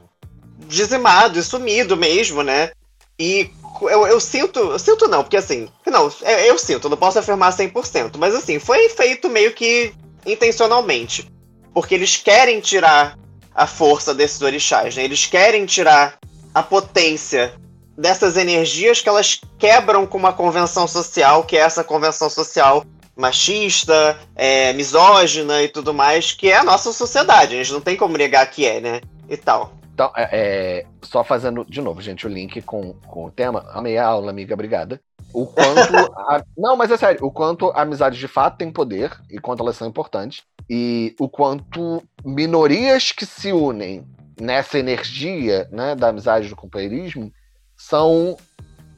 [0.66, 2.70] dizimado e sumido mesmo, né?
[3.18, 3.50] E
[3.88, 7.52] eu, eu sinto, eu sinto não, porque assim, não, é, eu sinto, não posso afirmar
[7.56, 9.92] 100%, mas assim, foi feito meio que
[10.26, 11.30] intencionalmente.
[11.72, 13.18] Porque eles querem tirar
[13.54, 15.04] a força desses orixás, né?
[15.04, 16.18] Eles querem tirar
[16.54, 17.54] a potência
[17.96, 22.84] dessas energias que elas quebram com uma convenção social, que é essa convenção social
[23.16, 27.54] machista, é, misógina e tudo mais, que é a nossa sociedade.
[27.54, 29.00] A gente não tem como negar que é, né?
[29.28, 29.72] E tal.
[29.94, 33.64] Então, é, é, só fazendo de novo, gente, o link com, com o tema.
[33.70, 35.00] Amei a aula, amiga, obrigada.
[35.32, 35.94] O quanto.
[36.18, 39.62] a, não, mas é sério, o quanto a amizade de fato tem poder e quanto
[39.62, 40.42] elas são importantes.
[40.68, 44.04] E o quanto minorias que se unem
[44.40, 47.32] nessa energia né, da amizade do companheirismo
[47.76, 48.36] são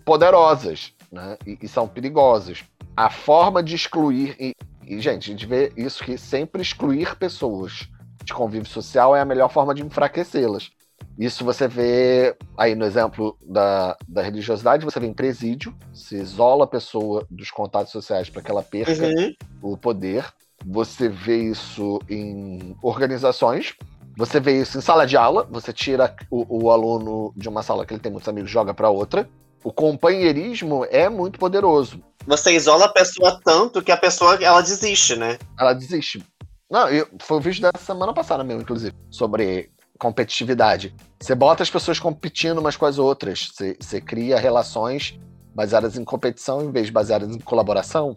[0.03, 2.65] poderosas né, e, e são perigosas.
[2.97, 4.35] A forma de excluir.
[4.41, 4.55] E,
[4.87, 7.87] e, gente, a gente vê isso que sempre excluir pessoas
[8.25, 10.71] de convívio social é a melhor forma de enfraquecê-las.
[11.19, 16.65] Isso você vê aí no exemplo da, da religiosidade, você vê em presídio, se isola
[16.65, 19.35] a pessoa dos contatos sociais para que ela perca uhum.
[19.63, 20.27] o poder.
[20.65, 23.75] Você vê isso em organizações,
[24.17, 27.87] você vê isso em sala de aula, você tira o, o aluno de uma sala
[27.87, 29.29] que ele tem muitos amigos, joga para outra.
[29.65, 32.03] O companheirismo é muito poderoso.
[32.27, 35.39] Você isola a pessoa tanto que a pessoa ela desiste, né?
[35.59, 36.23] Ela desiste.
[36.71, 40.95] Não, eu, foi o vídeo da semana passada mesmo, inclusive, sobre competitividade.
[41.21, 43.51] Você bota as pessoas competindo umas com as outras.
[43.53, 45.19] Você, você cria relações
[45.55, 48.17] baseadas em competição em vez de baseadas em colaboração,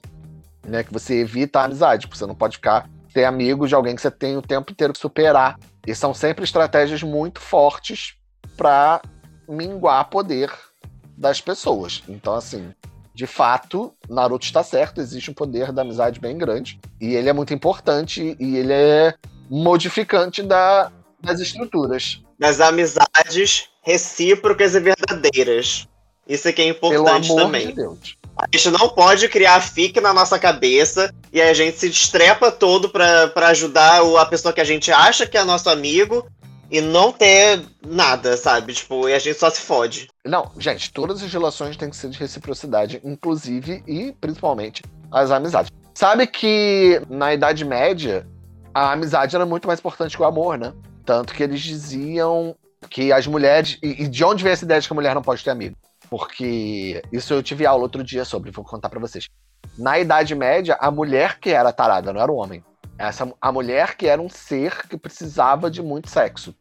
[0.68, 0.84] né?
[0.84, 4.02] Que você evita a amizade, porque você não pode ficar ter amigos de alguém que
[4.02, 5.58] você tem o tempo inteiro que superar.
[5.88, 8.16] E são sempre estratégias muito fortes
[8.56, 9.02] para
[9.48, 10.52] minguar poder
[11.18, 12.04] das pessoas.
[12.08, 12.74] Então, assim,
[13.14, 16.80] de fato, Naruto está certo, existe um poder da amizade bem grande.
[17.02, 19.14] E ele é muito importante e ele é
[19.50, 22.22] modificante da, das estruturas.
[22.38, 25.88] Das amizades recíprocas e verdadeiras.
[26.28, 27.68] Isso é que é importante Pelo amor também.
[27.68, 28.18] De Deus.
[28.38, 32.90] A gente não pode criar fique na nossa cabeça e a gente se destrepa todo
[32.90, 36.26] para ajudar a pessoa que a gente acha que é nosso amigo
[36.72, 38.74] e não ter nada, sabe?
[38.74, 40.08] Tipo, e a gente só se fode.
[40.24, 45.72] Não, gente, todas as relações têm que ser de reciprocidade, inclusive e principalmente as amizades.
[45.94, 48.26] Sabe que na Idade Média
[48.74, 50.72] a amizade era muito mais importante que o amor, né?
[51.10, 52.56] Tanto que eles diziam
[52.88, 53.80] que as mulheres.
[53.82, 55.76] E, e, de onde vem essa ideia de que a mulher não pode ter amigo?
[56.08, 59.28] Porque isso eu tive aula outro dia sobre, vou contar para vocês.
[59.76, 62.64] Na Idade Média, a mulher que era tarada, não era o homem.
[62.96, 66.54] Essa, a mulher que era um ser que precisava de muito sexo.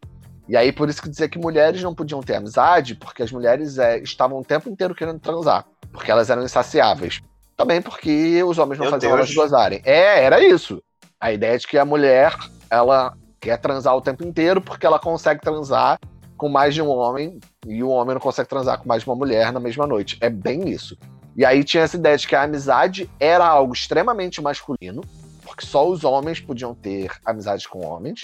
[0.48, 3.76] E aí, por isso que dizia que mulheres não podiam ter amizade, porque as mulheres
[3.76, 5.66] é, estavam o tempo inteiro querendo transar.
[5.92, 7.20] Porque elas eram insaciáveis.
[7.54, 9.28] Também porque os homens não Meu faziam Deus.
[9.28, 9.82] elas gozarem.
[9.84, 10.82] É, era isso.
[11.20, 12.34] A ideia de que a mulher,
[12.70, 15.98] ela quer transar o tempo inteiro porque ela consegue transar
[16.36, 19.16] com mais de um homem e o homem não consegue transar com mais de uma
[19.16, 20.16] mulher na mesma noite.
[20.20, 20.96] É bem isso.
[21.36, 25.02] E aí tinha essa ideia de que a amizade era algo extremamente masculino,
[25.42, 28.22] porque só os homens podiam ter amizade com homens,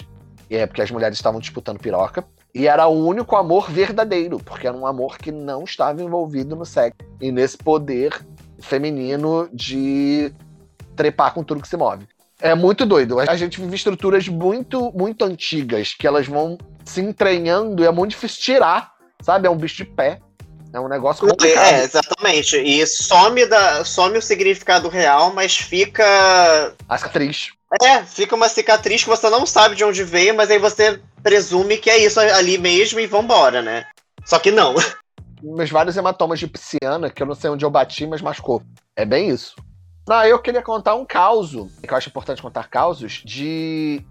[0.49, 2.25] e é porque as mulheres estavam disputando piroca.
[2.53, 6.65] E era o único amor verdadeiro, porque era um amor que não estava envolvido no
[6.65, 8.25] sexo e nesse poder
[8.59, 10.33] feminino de
[10.95, 12.07] trepar com tudo que se move.
[12.39, 13.19] É muito doido.
[13.19, 18.11] A gente vive estruturas muito, muito antigas que elas vão se entranhando e é muito
[18.11, 19.47] difícil tirar, sabe?
[19.47, 20.19] É um bicho de pé.
[20.73, 21.73] É um negócio complicado.
[21.73, 22.57] É, exatamente.
[22.57, 26.73] E some, da, some o significado real, mas fica.
[26.89, 27.51] A cicatriz.
[27.81, 31.77] É, fica uma cicatriz que você não sabe de onde veio, mas aí você presume
[31.77, 33.85] que é isso ali mesmo e vambora, né?
[34.25, 34.75] Só que não.
[35.41, 38.61] Meus vários hematomas de pisciana, que eu não sei onde eu bati, mas machucou.
[38.95, 39.55] É bem isso.
[40.07, 44.01] Não, eu queria contar um caos, que eu acho importante contar causos, de,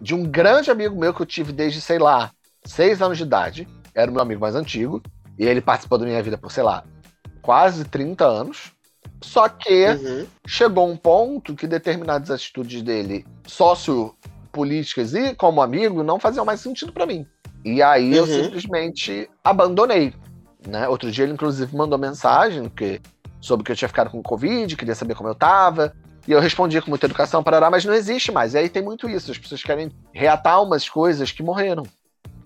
[0.00, 2.30] de um grande amigo meu que eu tive desde, sei lá,
[2.64, 3.68] seis anos de idade.
[3.94, 5.02] Era o meu amigo mais antigo.
[5.38, 6.84] E ele participou da minha vida por, sei lá,
[7.42, 8.72] quase 30 anos.
[9.20, 10.26] Só que uhum.
[10.46, 16.92] chegou um ponto que determinadas atitudes dele, sociopolíticas e como amigo, não faziam mais sentido
[16.92, 17.26] para mim.
[17.64, 18.16] E aí uhum.
[18.16, 20.12] eu simplesmente abandonei.
[20.66, 20.88] Né?
[20.88, 23.00] Outro dia ele, inclusive, mandou mensagem que,
[23.42, 25.92] sobre que eu tinha ficado com Covid, queria saber como eu tava.
[26.26, 28.54] E eu respondi com muita educação, parará, mas não existe mais.
[28.54, 29.30] E aí tem muito isso.
[29.30, 31.82] As pessoas querem reatar umas coisas que morreram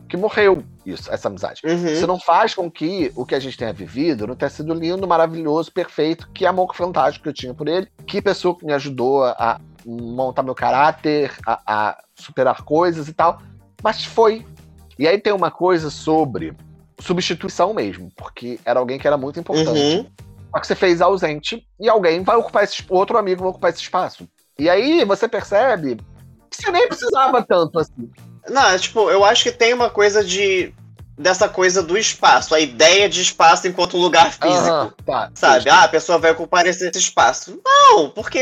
[0.09, 1.61] que morreu isso, essa amizade.
[1.65, 1.87] Uhum.
[1.87, 5.07] Isso não faz com que o que a gente tenha vivido não tenha sido lindo,
[5.07, 9.25] maravilhoso, perfeito, que amor fantástico que eu tinha por ele, que pessoa que me ajudou
[9.25, 13.43] a montar meu caráter, a, a superar coisas e tal.
[13.83, 14.47] Mas foi.
[14.99, 16.55] E aí tem uma coisa sobre
[16.99, 19.79] substituição mesmo, porque era alguém que era muito importante.
[19.79, 20.07] Uhum.
[20.57, 23.83] Só que você fez ausente e alguém vai ocupar esse outro amigo vai ocupar esse
[23.83, 24.27] espaço.
[24.59, 25.99] E aí você percebe
[26.51, 28.11] que você nem precisava tanto assim.
[28.49, 30.73] Não, é, tipo, eu acho que tem uma coisa de.
[31.19, 34.95] dessa coisa do espaço, a ideia de espaço enquanto lugar físico.
[35.05, 35.69] tá, sabe?
[35.69, 37.61] Ah, a pessoa vai ocupar esse, esse, espaço.
[37.63, 38.41] Não, porque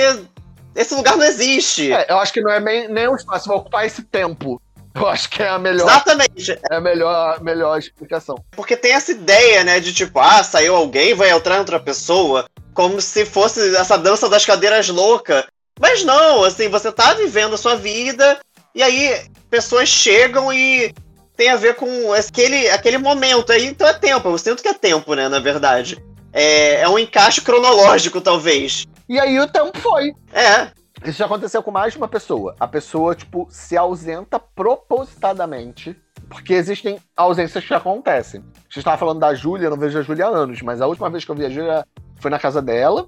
[0.76, 1.92] esse lugar não existe.
[1.92, 4.62] É, eu acho que não é nem, nem um espaço, vai ocupar esse tempo.
[4.94, 5.88] Eu acho que é a melhor.
[5.88, 6.52] Exatamente.
[6.70, 8.36] É a melhor, melhor explicação.
[8.52, 13.00] Porque tem essa ideia, né, de tipo, ah, saiu alguém, vai entrar outra pessoa, como
[13.00, 15.46] se fosse essa dança das cadeiras louca.
[15.80, 18.38] Mas não, assim, você tá vivendo a sua vida,
[18.74, 20.94] e aí pessoas chegam e
[21.36, 24.28] tem a ver com aquele, aquele momento aí, então é tempo.
[24.28, 26.02] Eu sinto que é tempo, né, na verdade.
[26.32, 28.86] É, é um encaixe cronológico, talvez.
[29.08, 30.12] E aí o tempo foi.
[30.32, 30.68] É.
[31.04, 32.56] Isso já aconteceu com mais de uma pessoa.
[32.58, 35.96] A pessoa, tipo, se ausenta propositadamente.
[36.28, 38.40] Porque existem ausências que acontecem.
[38.40, 41.10] A gente estava falando da Júlia, não vejo a Júlia há anos, mas a última
[41.10, 41.86] vez que eu vi a Júlia
[42.16, 43.06] foi na casa dela.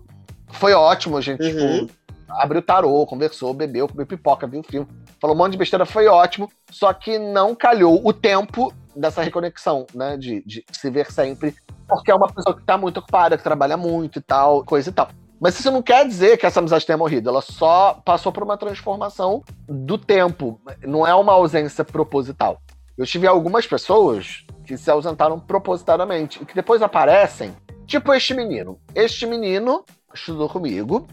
[0.49, 1.87] Foi ótimo, a gente, uhum.
[1.87, 1.93] tipo,
[2.29, 4.87] abriu tarô, conversou, bebeu, comeu pipoca, viu filme
[5.21, 9.87] falou um monte de besteira, foi ótimo, só que não calhou o tempo dessa reconexão,
[9.95, 10.17] né?
[10.17, 11.55] De, de se ver sempre,
[11.89, 14.93] porque é uma pessoa que tá muito ocupada, que trabalha muito e tal, coisa e
[14.93, 15.09] tal.
[15.41, 18.57] Mas isso não quer dizer que essa amizade tenha morrido, ela só passou por uma
[18.57, 22.61] transformação do tempo, não é uma ausência proposital.
[22.97, 27.55] Eu tive algumas pessoas que se ausentaram propositadamente e que depois aparecem,
[27.87, 28.81] tipo este menino.
[28.95, 29.85] Este menino
[30.15, 31.07] estudou comigo,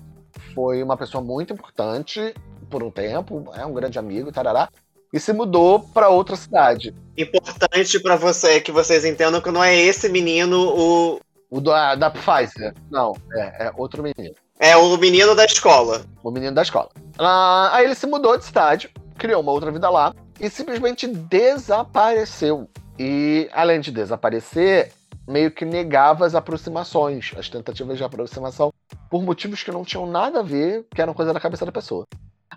[0.55, 2.33] foi uma pessoa muito importante
[2.69, 4.69] por um tempo, é um grande amigo, tarará,
[5.13, 6.95] e se mudou para outra cidade.
[7.15, 11.19] Importante para você que vocês entendam que não é esse menino o.
[11.53, 12.73] O da, da Pfizer.
[12.89, 14.33] Não, é, é outro menino.
[14.59, 16.03] É o menino da escola.
[16.23, 16.89] O menino da escola.
[17.19, 18.89] Ah, aí ele se mudou de cidade,
[19.19, 22.67] criou uma outra vida lá e simplesmente desapareceu.
[22.97, 24.93] E além de desaparecer,
[25.27, 28.73] meio que negava as aproximações, as tentativas de aproximação,
[29.07, 32.07] por motivos que não tinham nada a ver, que eram coisa da cabeça da pessoa.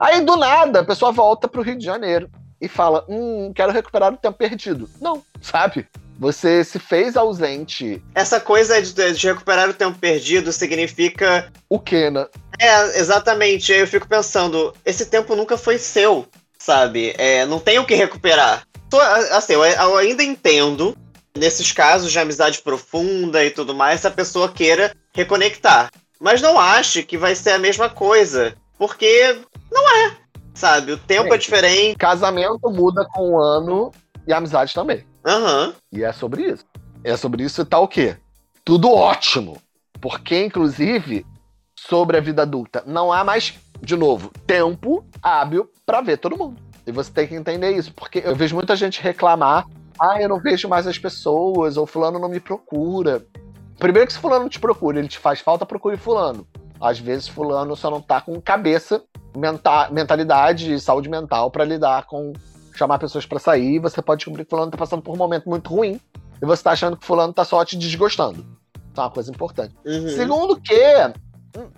[0.00, 2.30] Aí, do nada, a pessoa volta pro Rio de Janeiro
[2.66, 4.88] e fala: Hum, quero recuperar o tempo perdido.
[5.00, 5.86] Não, sabe?
[6.18, 8.02] Você se fez ausente.
[8.14, 11.50] Essa coisa de, de recuperar o tempo perdido significa.
[11.68, 12.26] O quê, né?
[12.58, 13.72] É, exatamente.
[13.72, 16.26] Eu fico pensando: esse tempo nunca foi seu,
[16.58, 17.14] sabe?
[17.18, 18.66] É, não tem o que recuperar.
[19.32, 20.96] Assim, eu ainda entendo,
[21.36, 25.90] nesses casos de amizade profunda e tudo mais, se a pessoa queira reconectar.
[26.18, 28.54] Mas não ache que vai ser a mesma coisa.
[28.78, 29.38] Porque
[29.70, 30.16] não é.
[30.56, 30.92] Sabe?
[30.92, 31.98] O tempo é é diferente.
[31.98, 33.92] Casamento muda com o ano
[34.26, 35.04] e amizade também.
[35.24, 35.66] Aham.
[35.66, 35.74] Uhum.
[35.92, 36.64] E é sobre isso.
[37.04, 38.16] É sobre isso e tá o quê?
[38.64, 39.58] Tudo ótimo.
[40.00, 41.26] Porque, inclusive,
[41.78, 46.56] sobre a vida adulta, não há mais, de novo, tempo hábil para ver todo mundo.
[46.86, 47.92] E você tem que entender isso.
[47.92, 49.66] Porque eu vejo muita gente reclamar.
[50.00, 53.24] Ah, eu não vejo mais as pessoas, ou fulano não me procura.
[53.78, 56.46] Primeiro que se fulano te procura, ele te faz falta, procure fulano.
[56.80, 59.02] Às vezes fulano só não tá com cabeça
[59.36, 62.32] menta mentalidade e saúde mental para lidar com
[62.74, 63.78] chamar pessoas para sair.
[63.78, 66.00] Você pode descobrir que fulano tá passando por um momento muito ruim
[66.40, 68.40] e você tá achando que fulano tá só te desgostando.
[68.40, 69.74] Isso é uma coisa importante.
[69.84, 70.08] Uhum.
[70.08, 71.12] Segundo que,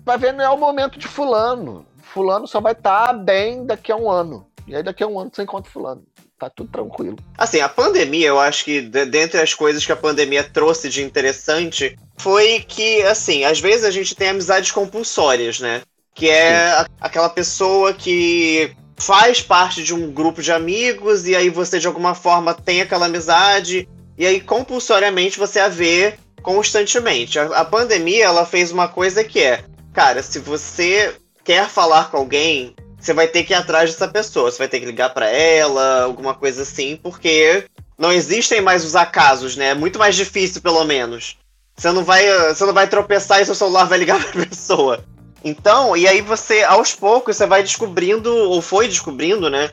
[0.03, 1.85] vai ver, não é o momento de fulano.
[1.97, 4.45] Fulano só vai estar tá bem daqui a um ano.
[4.67, 6.03] E aí daqui a um ano você encontra fulano.
[6.39, 7.17] Tá tudo tranquilo.
[7.37, 11.97] Assim, a pandemia, eu acho que dentre as coisas que a pandemia trouxe de interessante
[12.17, 15.81] foi que, assim, às vezes a gente tem amizades compulsórias, né?
[16.19, 21.79] que é aquela pessoa que faz parte de um grupo de amigos e aí você
[21.79, 23.87] de alguma forma tem aquela amizade
[24.17, 27.39] e aí compulsoriamente você a vê constantemente.
[27.39, 29.63] A, a pandemia ela fez uma coisa que é,
[29.93, 31.15] cara, se você
[31.45, 34.51] quer falar com alguém, você vai ter que ir atrás dessa pessoa.
[34.51, 37.65] Você vai ter que ligar para ela, alguma coisa assim, porque
[37.97, 39.69] não existem mais os acasos, né?
[39.69, 41.37] É muito mais difícil, pelo menos.
[41.75, 45.03] Você não vai, você não vai tropeçar e seu celular vai ligar pra pessoa.
[45.43, 49.71] Então, e aí você, aos poucos, você vai descobrindo, ou foi descobrindo, né?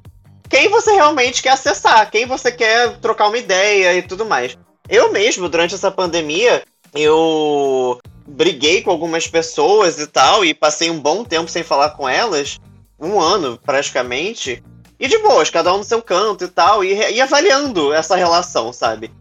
[0.49, 4.57] Quem você realmente quer acessar, quem você quer trocar uma ideia e tudo mais.
[4.89, 6.63] Eu mesmo, durante essa pandemia,
[6.95, 12.09] eu briguei com algumas pessoas e tal, e passei um bom tempo sem falar com
[12.09, 12.59] elas,
[12.99, 14.63] um ano praticamente,
[14.99, 18.73] e de boas, cada um no seu canto e tal, e, e avaliando essa relação,
[18.73, 19.13] sabe?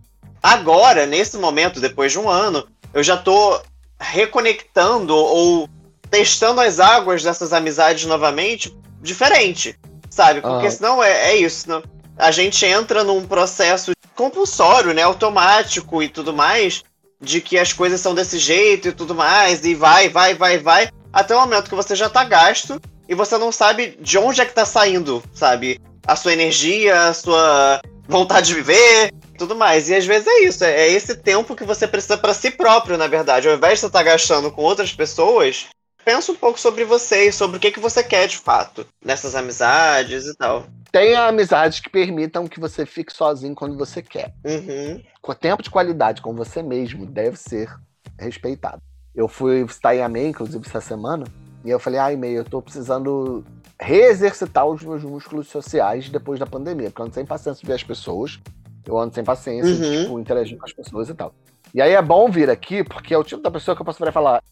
[0.42, 3.60] Agora, nesse momento, depois de um ano, eu já tô
[4.00, 5.70] reconectando ou
[6.10, 9.78] testando as águas dessas amizades novamente diferente,
[10.10, 10.42] sabe?
[10.42, 11.70] Porque senão é, é isso.
[11.70, 11.84] Não?
[12.18, 15.02] A gente entra num processo compulsório, né?
[15.02, 16.84] Automático e tudo mais,
[17.20, 20.90] de que as coisas são desse jeito e tudo mais, e vai, vai, vai, vai,
[21.16, 24.46] até o momento que você já tá gasto e você não sabe de onde é
[24.46, 25.80] que tá saindo, sabe?
[26.06, 29.88] A sua energia, a sua vontade de viver, tudo mais.
[29.88, 33.08] E às vezes é isso, é esse tempo que você precisa para si próprio, na
[33.08, 33.48] verdade.
[33.48, 35.68] Ao invés de você estar tá gastando com outras pessoas,
[36.04, 39.36] pensa um pouco sobre você e sobre o que, que você quer de fato nessas
[39.36, 40.66] amizades e tal.
[40.92, 44.34] Tenha amizades que permitam que você fique sozinho quando você quer.
[44.44, 45.02] Uhum.
[45.24, 47.74] O tempo de qualidade com você mesmo deve ser
[48.20, 48.82] respeitado.
[49.16, 51.26] Eu fui visitar a MEI, inclusive, essa semana,
[51.64, 53.44] e eu falei, ai, meio, eu tô precisando
[53.80, 57.74] reexercitar os meus músculos sociais depois da pandemia, porque eu ando sem paciência de ver
[57.74, 58.40] as pessoas,
[58.86, 59.92] eu ando sem paciência uhum.
[59.92, 61.34] de tipo, interagir com as pessoas e tal.
[61.74, 63.98] E aí é bom vir aqui, porque é o tipo da pessoa que eu posso
[63.98, 64.44] virar e falar: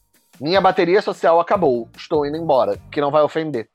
[0.41, 3.69] minha bateria social acabou, estou indo embora, que não vai ofender.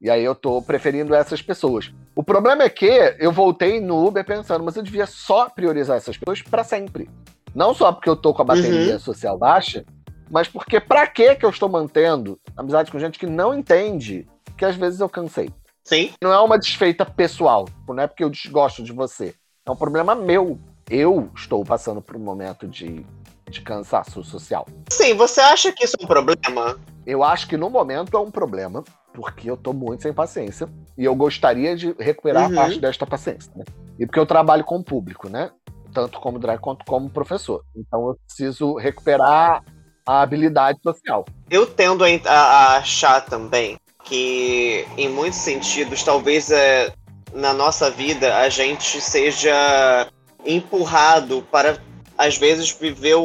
[0.00, 1.92] E aí eu tô preferindo essas pessoas.
[2.14, 6.16] O problema é que eu voltei no Uber pensando, mas eu devia só priorizar essas
[6.16, 7.10] pessoas para sempre.
[7.54, 9.00] Não só porque eu tô com a bateria uhum.
[9.00, 9.84] social baixa,
[10.30, 14.64] mas porque pra que que eu estou mantendo amizade com gente que não entende que
[14.64, 15.50] às vezes eu cansei?
[15.84, 16.12] Sim.
[16.20, 19.34] Não é uma desfeita pessoal, não é porque eu desgosto de você.
[19.64, 20.58] É um problema meu.
[20.88, 23.04] Eu estou passando por um momento de,
[23.48, 24.66] de cansaço social.
[24.90, 26.78] Sim, você acha que isso é um problema?
[27.04, 30.68] Eu acho que no momento é um problema, porque eu tô muito sem paciência.
[30.96, 32.54] E eu gostaria de recuperar uhum.
[32.54, 33.50] parte desta paciência.
[33.54, 33.64] Né?
[33.98, 35.50] E porque eu trabalho com o público, né?
[35.92, 37.64] Tanto como drag quanto como professor.
[37.74, 39.64] Então eu preciso recuperar
[40.06, 41.24] a habilidade social.
[41.50, 46.92] Eu tendo a, a achar também que, em muitos sentidos, talvez é,
[47.34, 50.08] na nossa vida a gente seja
[50.44, 51.78] empurrado para,
[52.16, 53.16] às vezes, viver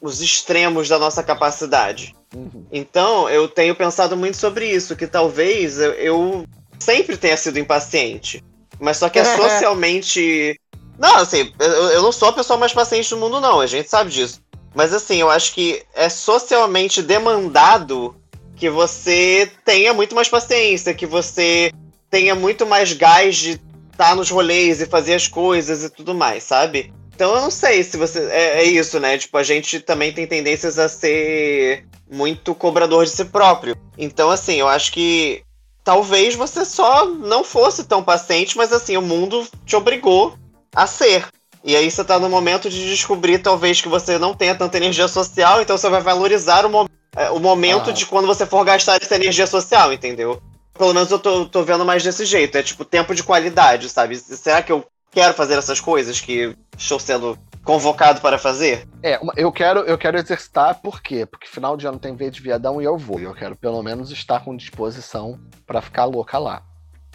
[0.00, 2.14] os extremos da nossa capacidade.
[2.34, 2.66] Uhum.
[2.72, 6.46] Então, eu tenho pensado muito sobre isso, que talvez eu, eu
[6.78, 8.42] sempre tenha sido impaciente.
[8.80, 10.58] Mas só que é socialmente.
[10.98, 13.60] Não, assim, eu, eu não sou a pessoa mais paciente do mundo, não.
[13.60, 14.40] A gente sabe disso.
[14.74, 18.16] Mas assim, eu acho que é socialmente demandado
[18.56, 21.72] que você tenha muito mais paciência, que você
[22.10, 26.14] tenha muito mais gás de estar tá nos rolês e fazer as coisas e tudo
[26.14, 26.92] mais, sabe?
[27.14, 28.20] Então eu não sei se você.
[28.30, 29.18] É, é, isso, né?
[29.18, 33.76] Tipo, a gente também tem tendências a ser muito cobrador de si próprio.
[33.96, 35.42] Então, assim, eu acho que
[35.84, 40.36] talvez você só não fosse tão paciente, mas assim, o mundo te obrigou
[40.74, 41.26] a ser.
[41.64, 45.06] E aí você tá no momento de descobrir, talvez, que você não tenha tanta energia
[45.06, 47.92] social, então você vai valorizar o, mo é, o momento ah.
[47.92, 50.42] de quando você for gastar essa energia social, entendeu?
[50.76, 52.56] Pelo menos eu tô, tô vendo mais desse jeito.
[52.56, 54.16] É tipo tempo de qualidade, sabe?
[54.16, 58.88] Será que eu quero fazer essas coisas que estou sendo convocado para fazer?
[59.02, 61.26] É, eu quero, eu quero exercitar, por quê?
[61.26, 63.20] Porque final de ano tem V de viadão e eu vou.
[63.20, 66.62] E eu quero pelo menos estar com disposição para ficar louca lá.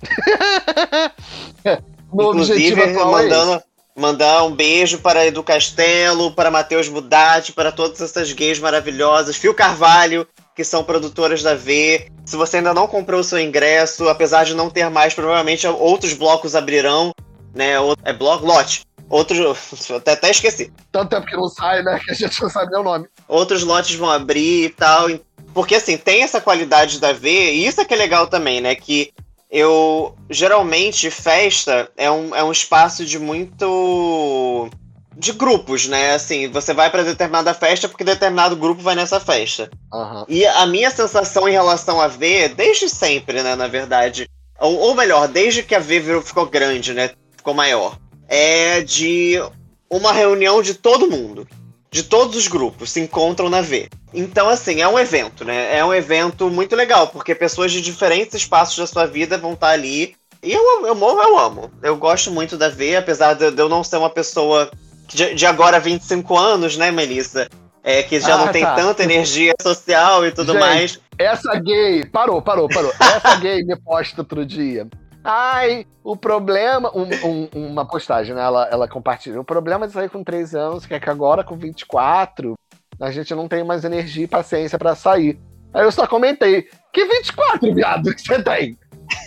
[2.14, 3.64] Meu Inclusive, é mandando, é
[3.98, 9.36] Mandar um beijo para Edu Castelo, para Matheus Budatti, para todas essas gays maravilhosas.
[9.36, 12.08] Fio Carvalho, que são produtoras da V.
[12.24, 16.14] Se você ainda não comprou o seu ingresso, apesar de não ter mais, provavelmente outros
[16.14, 17.12] blocos abrirão.
[17.56, 17.72] Né?
[18.04, 18.46] É bloco?
[18.46, 18.86] Lote.
[19.10, 19.40] Outros.
[19.90, 20.72] Até, até esqueci.
[20.92, 22.00] Tanto tempo que não sai, né?
[22.06, 23.08] Que a gente não sabe nem o nome.
[23.28, 25.08] Outros lotes vão abrir e tal.
[25.56, 28.76] Porque assim, tem essa qualidade da V, e isso é que é legal também, né?
[28.76, 29.12] Que
[29.50, 34.70] eu geralmente festa é um, é um espaço de muito
[35.16, 36.14] de grupos, né?
[36.14, 39.70] Assim, você vai para determinada festa porque determinado grupo vai nessa festa.
[39.92, 40.26] Uhum.
[40.28, 44.30] E a minha sensação em relação a V, desde sempre, né, na verdade,
[44.60, 49.42] ou, ou melhor, desde que a V ficou grande, né, ficou maior, é de
[49.90, 51.48] uma reunião de todo mundo
[51.90, 53.90] de todos os grupos se encontram na V.
[54.14, 55.78] Então, assim, é um evento, né?
[55.78, 59.70] É um evento muito legal, porque pessoas de diferentes espaços da sua vida vão estar
[59.70, 60.16] ali.
[60.44, 61.72] E eu, eu, eu, eu amo.
[61.82, 64.70] Eu gosto muito da V, apesar de, de eu não ser uma pessoa
[65.08, 67.48] de, de agora 25 anos, né, Melissa?
[67.88, 68.76] é, que já ah, não tem tá.
[68.76, 71.00] tanta energia social e tudo Gente, mais.
[71.18, 72.92] Essa gay, parou, parou, parou.
[73.00, 74.86] Essa gay me posta outro dia.
[75.30, 76.90] Ai, o problema.
[76.96, 78.42] Um, um, uma postagem, né?
[78.42, 79.42] Ela, ela compartilha.
[79.42, 82.54] O problema de sair com 13 anos é que agora com 24
[82.98, 85.38] a gente não tem mais energia e paciência para sair.
[85.74, 88.78] Aí eu só comentei: que 24, viado, que você tem?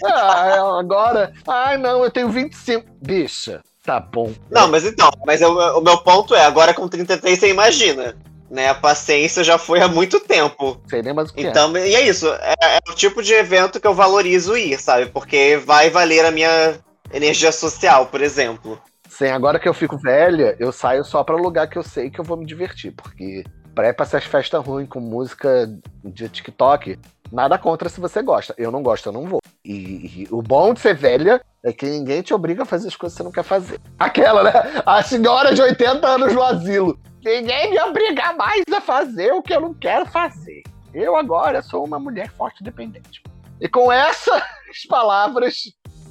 [0.07, 1.35] ah, agora.
[1.47, 2.87] Ai, não, eu tenho 25.
[3.03, 4.33] Bicha, tá bom.
[4.51, 8.17] Não, mas então, mas eu, o meu ponto é: agora com 33 você imagina
[8.51, 8.69] né?
[8.69, 10.81] A paciência já foi há muito tempo.
[10.89, 11.51] Sei nem mais o que é.
[11.51, 11.89] então, é.
[11.89, 12.29] E é isso.
[12.29, 15.07] É, é, o tipo de evento que eu valorizo ir, sabe?
[15.07, 16.75] Porque vai valer a minha
[17.13, 18.81] energia social, por exemplo.
[19.09, 22.21] Sim, agora que eu fico velha, eu saio só para lugar que eu sei que
[22.21, 22.93] eu vou me divertir.
[22.93, 23.45] Porque
[23.75, 25.71] pra ir pra essas festas ruins com música
[26.05, 26.99] de TikTok,
[27.31, 28.55] nada contra se você gosta.
[28.59, 29.41] Eu não gosto, eu não vou.
[29.65, 32.97] E, e, o bom de ser velha é que ninguém te obriga a fazer as
[32.97, 33.81] coisas que você não quer fazer.
[33.99, 34.53] Aquela, né?
[34.85, 36.99] A senhora de 80 anos no asilo.
[37.25, 40.63] Ninguém me obriga mais a fazer o que eu não quero fazer.
[40.93, 43.23] Eu agora sou uma mulher forte e dependente.
[43.61, 44.43] E com essas
[44.89, 45.65] palavras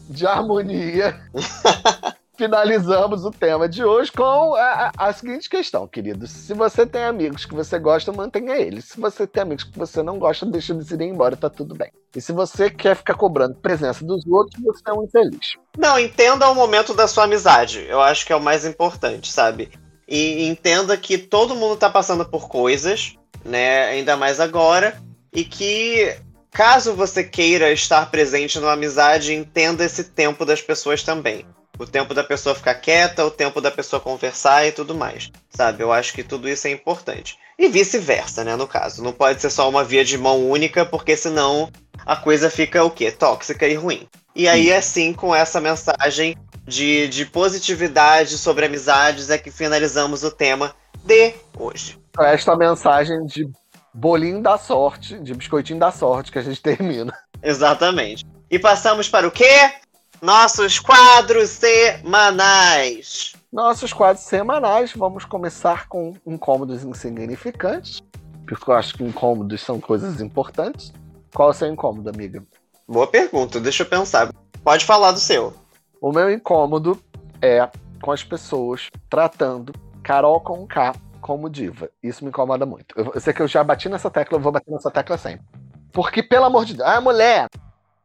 [0.07, 1.19] de harmonia,
[2.37, 6.29] finalizamos o tema de hoje com a, a, seguinte questão, queridos.
[6.29, 8.85] Se você tem amigos que você gosta, mantenha eles.
[8.85, 11.91] Se você tem amigos que você não gosta, deixa eles irem embora, tá tudo bem.
[12.15, 15.57] E se você quer ficar cobrando presença dos outros, você é um infeliz.
[15.75, 17.83] Não, entenda o momento da sua amizade.
[17.89, 19.71] Eu acho que é o mais importante, sabe?
[20.09, 23.85] E entenda que todo mundo tá passando por coisas, né?
[23.89, 24.99] Ainda mais agora.
[25.31, 26.17] E que
[26.51, 31.45] caso você queira estar presente numa amizade, entenda esse tempo das pessoas também.
[31.77, 35.31] O tempo da pessoa ficar quieta, o tempo da pessoa conversar e tudo mais.
[35.49, 35.83] Sabe?
[35.83, 37.37] Eu acho que tudo isso é importante.
[37.59, 38.55] E vice-versa, né?
[38.55, 39.03] No caso.
[39.03, 41.69] Não pode ser só uma via de mão única, porque senão
[42.05, 43.11] a coisa fica o quê?
[43.11, 44.07] Tóxica e ruim.
[44.33, 50.31] E aí, assim, com essa mensagem de, de positividade sobre amizades, é que finalizamos o
[50.31, 51.99] tema de hoje.
[52.17, 53.49] Esta mensagem de
[53.93, 57.13] bolinho da sorte, de biscoitinho da sorte que a gente termina.
[57.43, 58.25] Exatamente.
[58.49, 59.73] E passamos para o quê?
[60.21, 63.33] Nossos quadros semanais.
[63.51, 67.99] Nossos quadros semanais, vamos começar com incômodos insignificantes,
[68.47, 70.93] porque eu acho que incômodos são coisas importantes.
[71.33, 72.43] Qual é o seu incômodo, amiga?
[72.87, 74.29] Boa pergunta, deixa eu pensar.
[74.63, 75.51] Pode falar do seu.
[75.99, 77.01] O meu incômodo
[77.41, 77.67] é
[78.03, 79.73] com as pessoas tratando
[80.03, 81.89] Carol com K como diva.
[82.03, 82.93] Isso me incomoda muito.
[82.95, 85.45] Eu, eu sei que eu já bati nessa tecla, eu vou bater nessa tecla sempre.
[85.91, 87.47] Porque, pelo amor de Deus, a mulher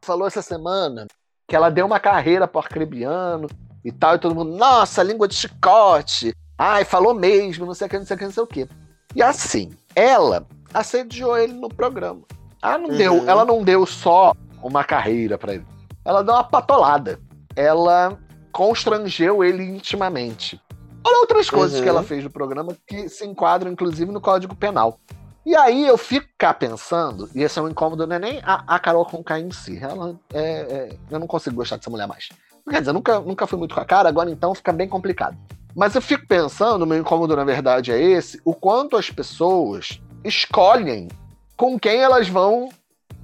[0.01, 1.05] falou essa semana
[1.47, 3.47] que ela deu uma carreira por arcrebiano
[3.85, 7.89] e tal, e todo mundo, nossa, língua de chicote, ai, falou mesmo, não sei o
[7.89, 8.67] que, não sei o que, não sei o que.
[9.15, 12.21] E assim, ela assediou ele no programa.
[12.63, 12.97] Ela não, uhum.
[12.97, 14.33] deu, ela não deu só
[14.63, 15.65] uma carreira para ele.
[16.03, 17.19] Ela deu uma patolada.
[17.55, 18.17] Ela
[18.51, 20.59] constrangeu ele intimamente.
[21.05, 21.83] Olha outras coisas uhum.
[21.83, 24.99] que ela fez no programa que se enquadram, inclusive, no Código Penal.
[25.45, 28.63] E aí eu fico cá pensando, e esse é um incômodo, não é nem a,
[28.65, 29.77] a Carol Conká em si.
[29.79, 32.29] Ela é, é, eu não consigo gostar dessa mulher mais.
[32.69, 35.37] Quer dizer, nunca, nunca fui muito com a cara, agora então fica bem complicado.
[35.75, 41.07] Mas eu fico pensando, meu incômodo na verdade é esse, o quanto as pessoas escolhem
[41.55, 42.69] com quem elas vão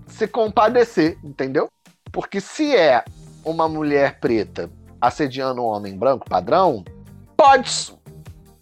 [0.06, 1.70] se compadecer, entendeu?
[2.12, 3.04] Porque se é
[3.44, 4.70] uma mulher preta
[5.00, 6.84] assediando um homem branco padrão,
[7.36, 7.94] pode.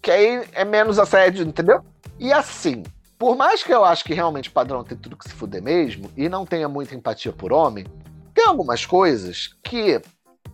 [0.00, 1.84] Que aí é menos assédio, entendeu?
[2.18, 2.82] E assim,
[3.18, 6.28] por mais que eu acho que realmente padrão tem tudo que se fuder mesmo, e
[6.28, 7.84] não tenha muita empatia por homem,
[8.32, 10.00] tem algumas coisas que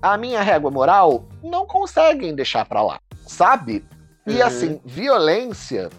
[0.00, 3.84] a minha régua moral não conseguem deixar pra lá, sabe?
[4.26, 4.46] E uhum.
[4.46, 5.90] assim, violência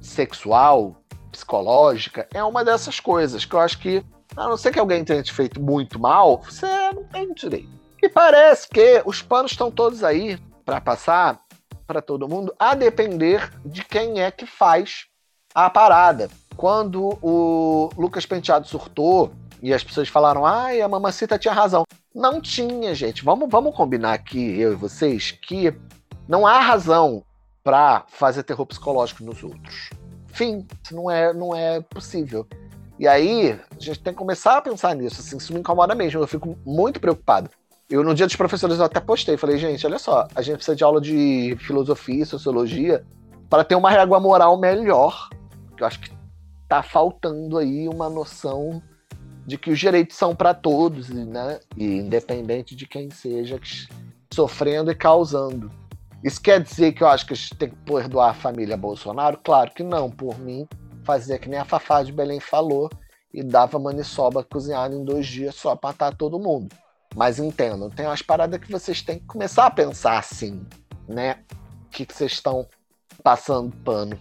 [0.00, 0.96] sexual,
[1.30, 4.04] psicológica, é uma dessas coisas que eu acho que,
[4.36, 7.68] a não ser que alguém tenha te feito muito mal, você não tem direito.
[8.02, 11.40] E parece que os panos estão todos aí para passar
[11.86, 15.06] para todo mundo, a depender de quem é que faz
[15.54, 16.28] a parada.
[16.56, 19.32] Quando o Lucas Penteado surtou
[19.62, 21.84] e as pessoas falaram, ai, a mamacita tinha razão.
[22.14, 23.24] Não tinha, gente.
[23.24, 25.74] Vamos, vamos combinar aqui, eu e vocês, que
[26.28, 27.22] não há razão
[27.62, 29.90] para fazer terror psicológico nos outros.
[30.28, 32.46] Fim, não é, não é possível.
[32.98, 35.20] E aí, a gente tem que começar a pensar nisso.
[35.20, 36.20] Assim, isso me incomoda mesmo.
[36.20, 37.50] Eu fico muito preocupado.
[37.88, 39.36] Eu, no dia dos professores, eu até postei.
[39.36, 43.04] Falei, gente, olha só, a gente precisa de aula de filosofia e sociologia
[43.48, 45.28] para ter uma régua moral melhor
[45.82, 46.10] eu acho que
[46.68, 48.82] tá faltando aí uma noção
[49.46, 51.60] de que os direitos são para todos, né?
[51.76, 53.60] E independente de quem seja
[54.34, 55.70] sofrendo e causando.
[56.22, 59.38] Isso quer dizer que eu acho que a gente tem que perdoar a família Bolsonaro?
[59.42, 60.10] Claro que não.
[60.10, 60.66] Por mim,
[61.04, 62.90] fazia que nem a Fafá de Belém falou
[63.32, 66.74] e dava maniçoba cozinhada em dois dias só para matar todo mundo.
[67.14, 70.66] Mas entendam, tem umas paradas que vocês têm que começar a pensar assim,
[71.08, 71.38] né?
[71.86, 72.66] O que, que vocês estão
[73.22, 74.18] passando pano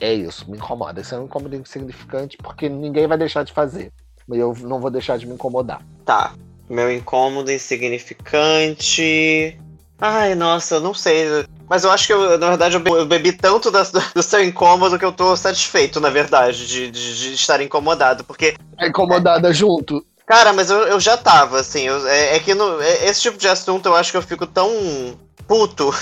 [0.00, 1.00] É isso, me incomoda.
[1.00, 3.92] Isso é um incômodo insignificante porque ninguém vai deixar de fazer.
[4.32, 5.82] E eu não vou deixar de me incomodar.
[6.04, 6.32] Tá.
[6.68, 9.58] Meu incômodo insignificante.
[10.00, 11.46] Ai, nossa, eu não sei.
[11.68, 13.82] Mas eu acho que, eu, na verdade, eu bebi tanto da,
[14.14, 18.24] do seu incômodo que eu tô satisfeito, na verdade, de, de, de estar incomodado.
[18.24, 18.54] Porque.
[18.78, 20.04] É incomodada junto.
[20.26, 21.82] Cara, mas eu, eu já tava, assim.
[21.82, 24.46] Eu, é, é, que no, é, esse tipo de assunto eu acho que eu fico
[24.46, 25.94] tão puto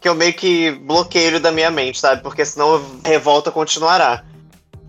[0.00, 2.22] que eu meio que bloqueio ele da minha mente, sabe?
[2.22, 4.24] Porque senão a revolta continuará.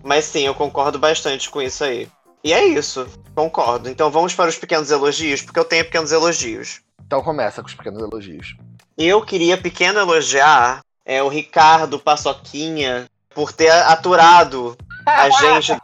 [0.02, 2.08] Mas sim, eu concordo bastante com isso aí.
[2.42, 3.88] E é isso, concordo.
[3.88, 6.80] Então vamos para os pequenos elogios, porque eu tenho pequenos elogios.
[7.06, 8.56] Então começa com os pequenos elogios.
[8.96, 15.76] Eu queria pequeno elogiar é, o Ricardo Paçoquinha por ter aturado a gente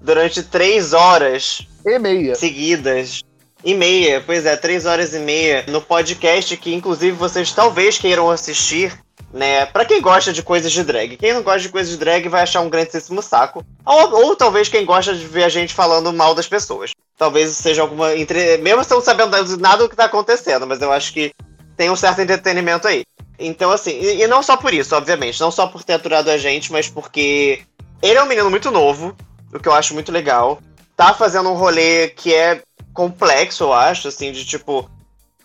[0.00, 3.22] durante três horas e meia seguidas
[3.64, 8.30] e meia, pois é, três horas e meia no podcast que inclusive vocês talvez queiram
[8.30, 8.98] assistir,
[9.32, 9.66] né?
[9.66, 12.42] Para quem gosta de coisas de drag, quem não gosta de coisas de drag vai
[12.42, 16.34] achar um grandíssimo saco, ou, ou talvez quem gosta de ver a gente falando mal
[16.34, 16.92] das pessoas.
[17.16, 18.58] Talvez seja alguma entre...
[18.58, 21.32] mesmo estão sabendo nada do que tá acontecendo, mas eu acho que
[21.76, 23.04] tem um certo entretenimento aí.
[23.38, 26.36] Então, assim, e, e não só por isso, obviamente, não só por ter aturado a
[26.36, 27.62] gente, mas porque
[28.02, 29.16] ele é um menino muito novo,
[29.52, 30.60] o que eu acho muito legal.
[30.96, 32.62] Tá fazendo um rolê que é
[32.92, 34.90] complexo, eu acho, assim, de tipo.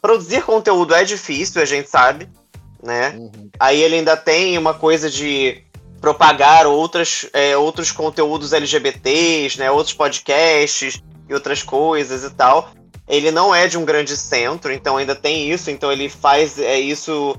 [0.02, 2.30] Produzir conteúdo é difícil, a gente sabe,
[2.82, 3.16] né?
[3.18, 3.50] Uhum.
[3.60, 5.64] Aí ele ainda tem uma coisa de
[6.00, 9.72] propagar outras, é, outros conteúdos LGBTs, né?
[9.72, 12.72] Outros podcasts e outras coisas e tal.
[13.08, 16.80] Ele não é de um grande centro, então ainda tem isso, então ele faz é,
[16.80, 17.38] isso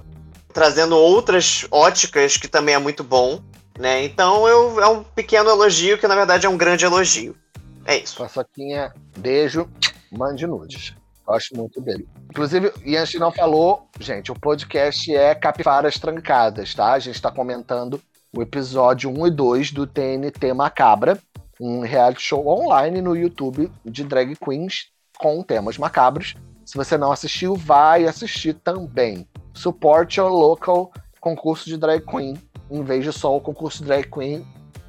[0.53, 3.41] trazendo outras óticas que também é muito bom,
[3.79, 4.05] né?
[4.05, 7.37] Então eu, é um pequeno elogio que na verdade é um grande elogio.
[7.85, 8.17] É isso.
[8.17, 9.69] Paçoquinha, beijo
[10.11, 10.95] mande nudes.
[11.25, 12.07] Gosto muito dele.
[12.31, 16.93] Inclusive, e a gente não falou, gente, o podcast é Capivaras Trancadas, tá?
[16.93, 18.01] A gente está comentando
[18.37, 21.19] o episódio 1 e 2 do TNT Macabra,
[21.61, 26.35] um reality show online no YouTube de drag queens com temas macabros.
[26.65, 29.27] Se você não assistiu, vai assistir também.
[29.55, 32.37] Support your local concurso de drag queen,
[32.71, 34.47] em vez de só o concurso de drag queen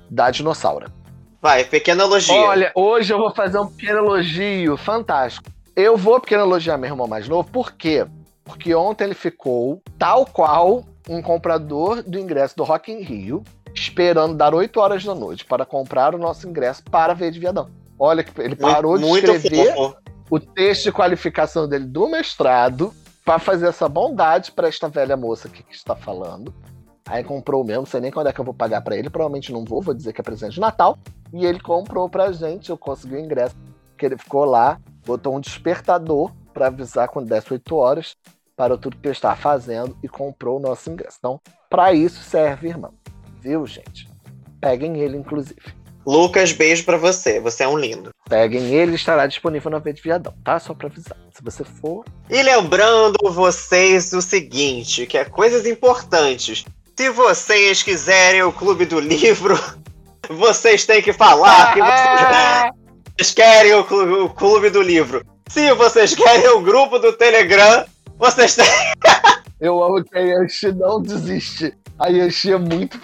[0.09, 0.91] da dinossauro.
[1.41, 2.35] Vai, pequeno elogio.
[2.35, 5.49] Olha, hoje eu vou fazer um pequeno elogio fantástico.
[5.77, 8.03] Eu vou pequeno elogiar meu irmão mais novo, por quê?
[8.43, 13.43] Porque ontem ele ficou tal qual um comprador do ingresso do Rock in Rio,
[13.75, 17.69] esperando dar 8 horas da noite para comprar o nosso ingresso para ver de viadão.
[17.99, 19.75] Olha, ele parou muito, de escrever
[20.31, 22.91] o texto de qualificação dele do mestrado
[23.23, 26.51] para fazer essa bondade para esta velha moça aqui que está falando.
[27.05, 29.53] Aí comprou mesmo, não sei nem quando é que eu vou pagar para ele, provavelmente
[29.53, 30.97] não vou, vou dizer que é presente de Natal.
[31.31, 33.55] E ele comprou pra gente, eu consegui o ingresso,
[33.95, 38.15] que ele ficou lá, botou um despertador para avisar quando desse 8 horas,
[38.57, 41.15] parou tudo que eu estava fazendo e comprou o nosso ingresso.
[41.19, 41.39] Então,
[41.69, 42.93] para isso serve, irmão.
[43.39, 44.09] Viu, gente?
[44.59, 45.61] Peguem ele, inclusive.
[46.05, 47.39] Lucas, beijo para você.
[47.39, 48.09] Você é um lindo.
[48.29, 50.59] Peguem ele, estará disponível na Verde Viadão, tá?
[50.59, 51.17] Só pra avisar.
[51.33, 52.03] Se você for.
[52.29, 56.65] E lembrando vocês o seguinte: que é coisas importantes.
[56.97, 59.55] Se vocês quiserem o Clube do Livro,
[60.29, 62.73] vocês têm que falar que vocês,
[63.33, 65.25] querem o clube, o clube, do Livro.
[65.49, 67.85] Se vocês querem o grupo do Telegram,
[68.17, 68.65] vocês têm.
[69.59, 71.75] Eu amo que a Yanchi não desiste.
[71.97, 72.99] A Yanchi é muito.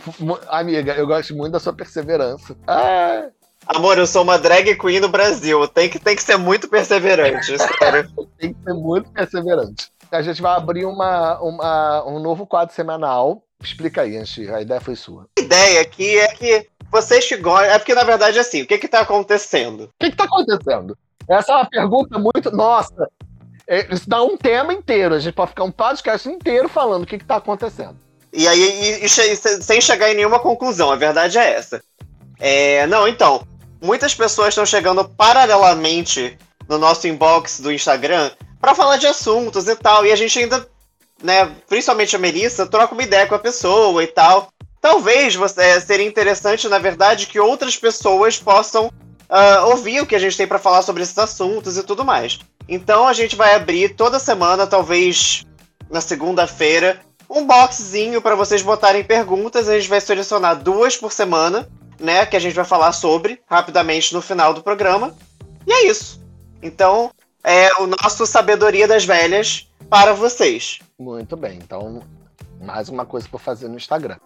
[0.48, 2.56] Amiga, eu gosto muito da sua perseverança.
[2.68, 3.26] Ah.
[3.66, 5.68] Amor, eu sou uma drag queen no Brasil.
[5.68, 8.08] Tem que, tem que ser muito perseverante, sério.
[8.38, 9.92] tem que ser muito perseverante.
[10.12, 14.82] A gente vai abrir uma, uma, um novo quadro semanal Explica aí, Anchi, a ideia
[14.82, 15.28] foi sua.
[15.40, 17.72] A ideia aqui é que vocês que gostam.
[17.72, 19.86] É porque, na verdade, assim, o que que tá acontecendo?
[19.86, 20.98] O que que tá acontecendo?
[21.28, 22.52] Essa é uma pergunta muito.
[22.52, 23.10] Nossa!
[23.68, 25.16] É, isso dá um tema inteiro.
[25.16, 27.96] A gente pode ficar um podcast inteiro falando o que que tá acontecendo.
[28.32, 31.84] E aí, e, e, sem chegar em nenhuma conclusão, a verdade é essa.
[32.40, 33.46] É, não, então.
[33.82, 36.38] Muitas pessoas estão chegando paralelamente
[36.70, 40.06] no nosso inbox do Instagram para falar de assuntos e tal.
[40.06, 40.66] E a gente ainda
[41.24, 44.50] né, principalmente a Melissa, troca uma ideia com a pessoa e tal.
[44.84, 50.14] Talvez você, é, seria interessante, na verdade, que outras pessoas possam uh, ouvir o que
[50.14, 52.38] a gente tem para falar sobre esses assuntos e tudo mais.
[52.68, 55.46] Então a gente vai abrir toda semana, talvez
[55.90, 57.00] na segunda-feira,
[57.30, 59.70] um boxzinho para vocês botarem perguntas.
[59.70, 61.66] A gente vai selecionar duas por semana,
[61.98, 62.26] né?
[62.26, 65.16] Que a gente vai falar sobre rapidamente no final do programa.
[65.66, 66.22] E é isso.
[66.62, 67.10] Então,
[67.42, 70.80] é o nosso Sabedoria das Velhas para vocês.
[71.00, 71.58] Muito bem.
[71.64, 72.04] Então,
[72.60, 74.18] mais uma coisa para fazer no Instagram.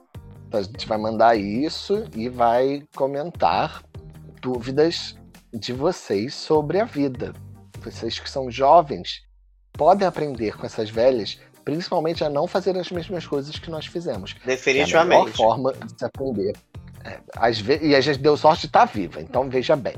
[0.47, 3.83] Então, a gente vai mandar isso e vai comentar
[4.41, 5.15] dúvidas
[5.53, 7.33] de vocês sobre a vida.
[7.83, 9.21] Vocês que são jovens
[9.73, 14.35] podem aprender com essas velhas, principalmente a não fazer as mesmas coisas que nós fizemos.
[14.45, 15.19] Definitivamente.
[15.19, 16.53] É a melhor forma de se aprender.
[17.03, 19.95] É, às vezes, e a gente deu sorte de estar viva, então veja bem.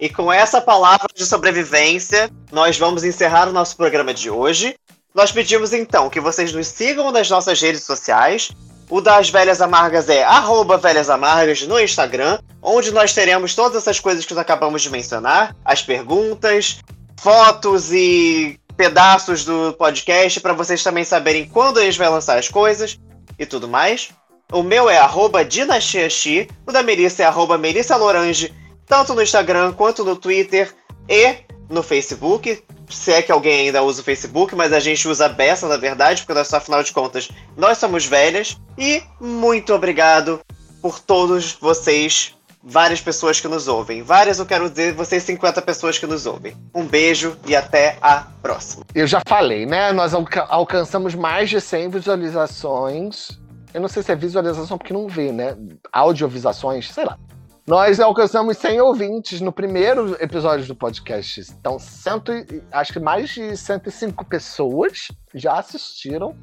[0.00, 4.74] E com essa palavra de sobrevivência, nós vamos encerrar o nosso programa de hoje.
[5.14, 8.50] Nós pedimos então que vocês nos sigam nas nossas redes sociais.
[8.92, 13.98] O das Velhas Amargas é arroba Velhas Amargas no Instagram, onde nós teremos todas essas
[13.98, 16.78] coisas que acabamos de mencionar, as perguntas,
[17.18, 23.00] fotos e pedaços do podcast para vocês também saberem quando gente vai lançar as coisas
[23.38, 24.10] e tudo mais.
[24.52, 28.52] O meu é arroba Dinastiaxi, o da Melissa é arroba Melissa Lorange,
[28.84, 30.70] tanto no Instagram quanto no Twitter
[31.08, 31.36] e
[31.68, 32.62] no Facebook.
[32.88, 35.76] Se é que alguém ainda usa o Facebook, mas a gente usa a beça, na
[35.76, 38.58] verdade, porque nós, afinal de contas, nós somos velhas.
[38.76, 40.40] E muito obrigado
[40.82, 44.02] por todos vocês, várias pessoas que nos ouvem.
[44.02, 46.56] Várias, eu quero dizer, vocês 50 pessoas que nos ouvem.
[46.74, 48.84] Um beijo e até a próxima.
[48.94, 49.92] Eu já falei, né?
[49.92, 53.40] Nós alca alcançamos mais de 100 visualizações.
[53.72, 55.56] Eu não sei se é visualização porque não vê, né?
[55.92, 57.18] Audiovisuações, sei lá.
[57.66, 61.40] Nós alcançamos 100 ouvintes no primeiro episódio do podcast.
[61.60, 62.32] Então, cento,
[62.72, 66.36] acho que mais de 105 pessoas já assistiram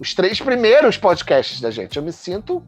[0.00, 1.98] os três primeiros podcasts da gente.
[1.98, 2.62] Eu me sinto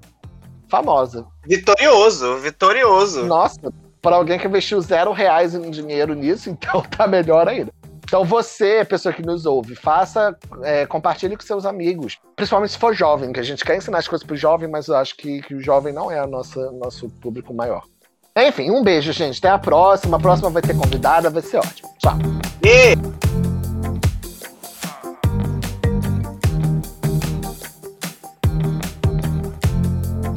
[0.69, 1.27] famosa.
[1.47, 3.25] Vitorioso, vitorioso.
[3.25, 7.73] Nossa, para alguém que investiu zero reais em dinheiro nisso, então tá melhor ainda.
[8.07, 12.95] Então você, pessoa que nos ouve, faça, é, compartilhe com seus amigos, principalmente se for
[12.95, 15.57] jovem, que a gente quer ensinar as coisas pro jovem, mas eu acho que, que
[15.57, 17.83] o jovem não é o nosso, público maior.
[18.37, 19.39] Enfim, um beijo, gente.
[19.39, 20.19] Até a próxima.
[20.19, 21.89] A próxima vai ter convidada, vai ser ótimo.
[21.99, 22.17] Tchau.
[22.63, 23.56] E...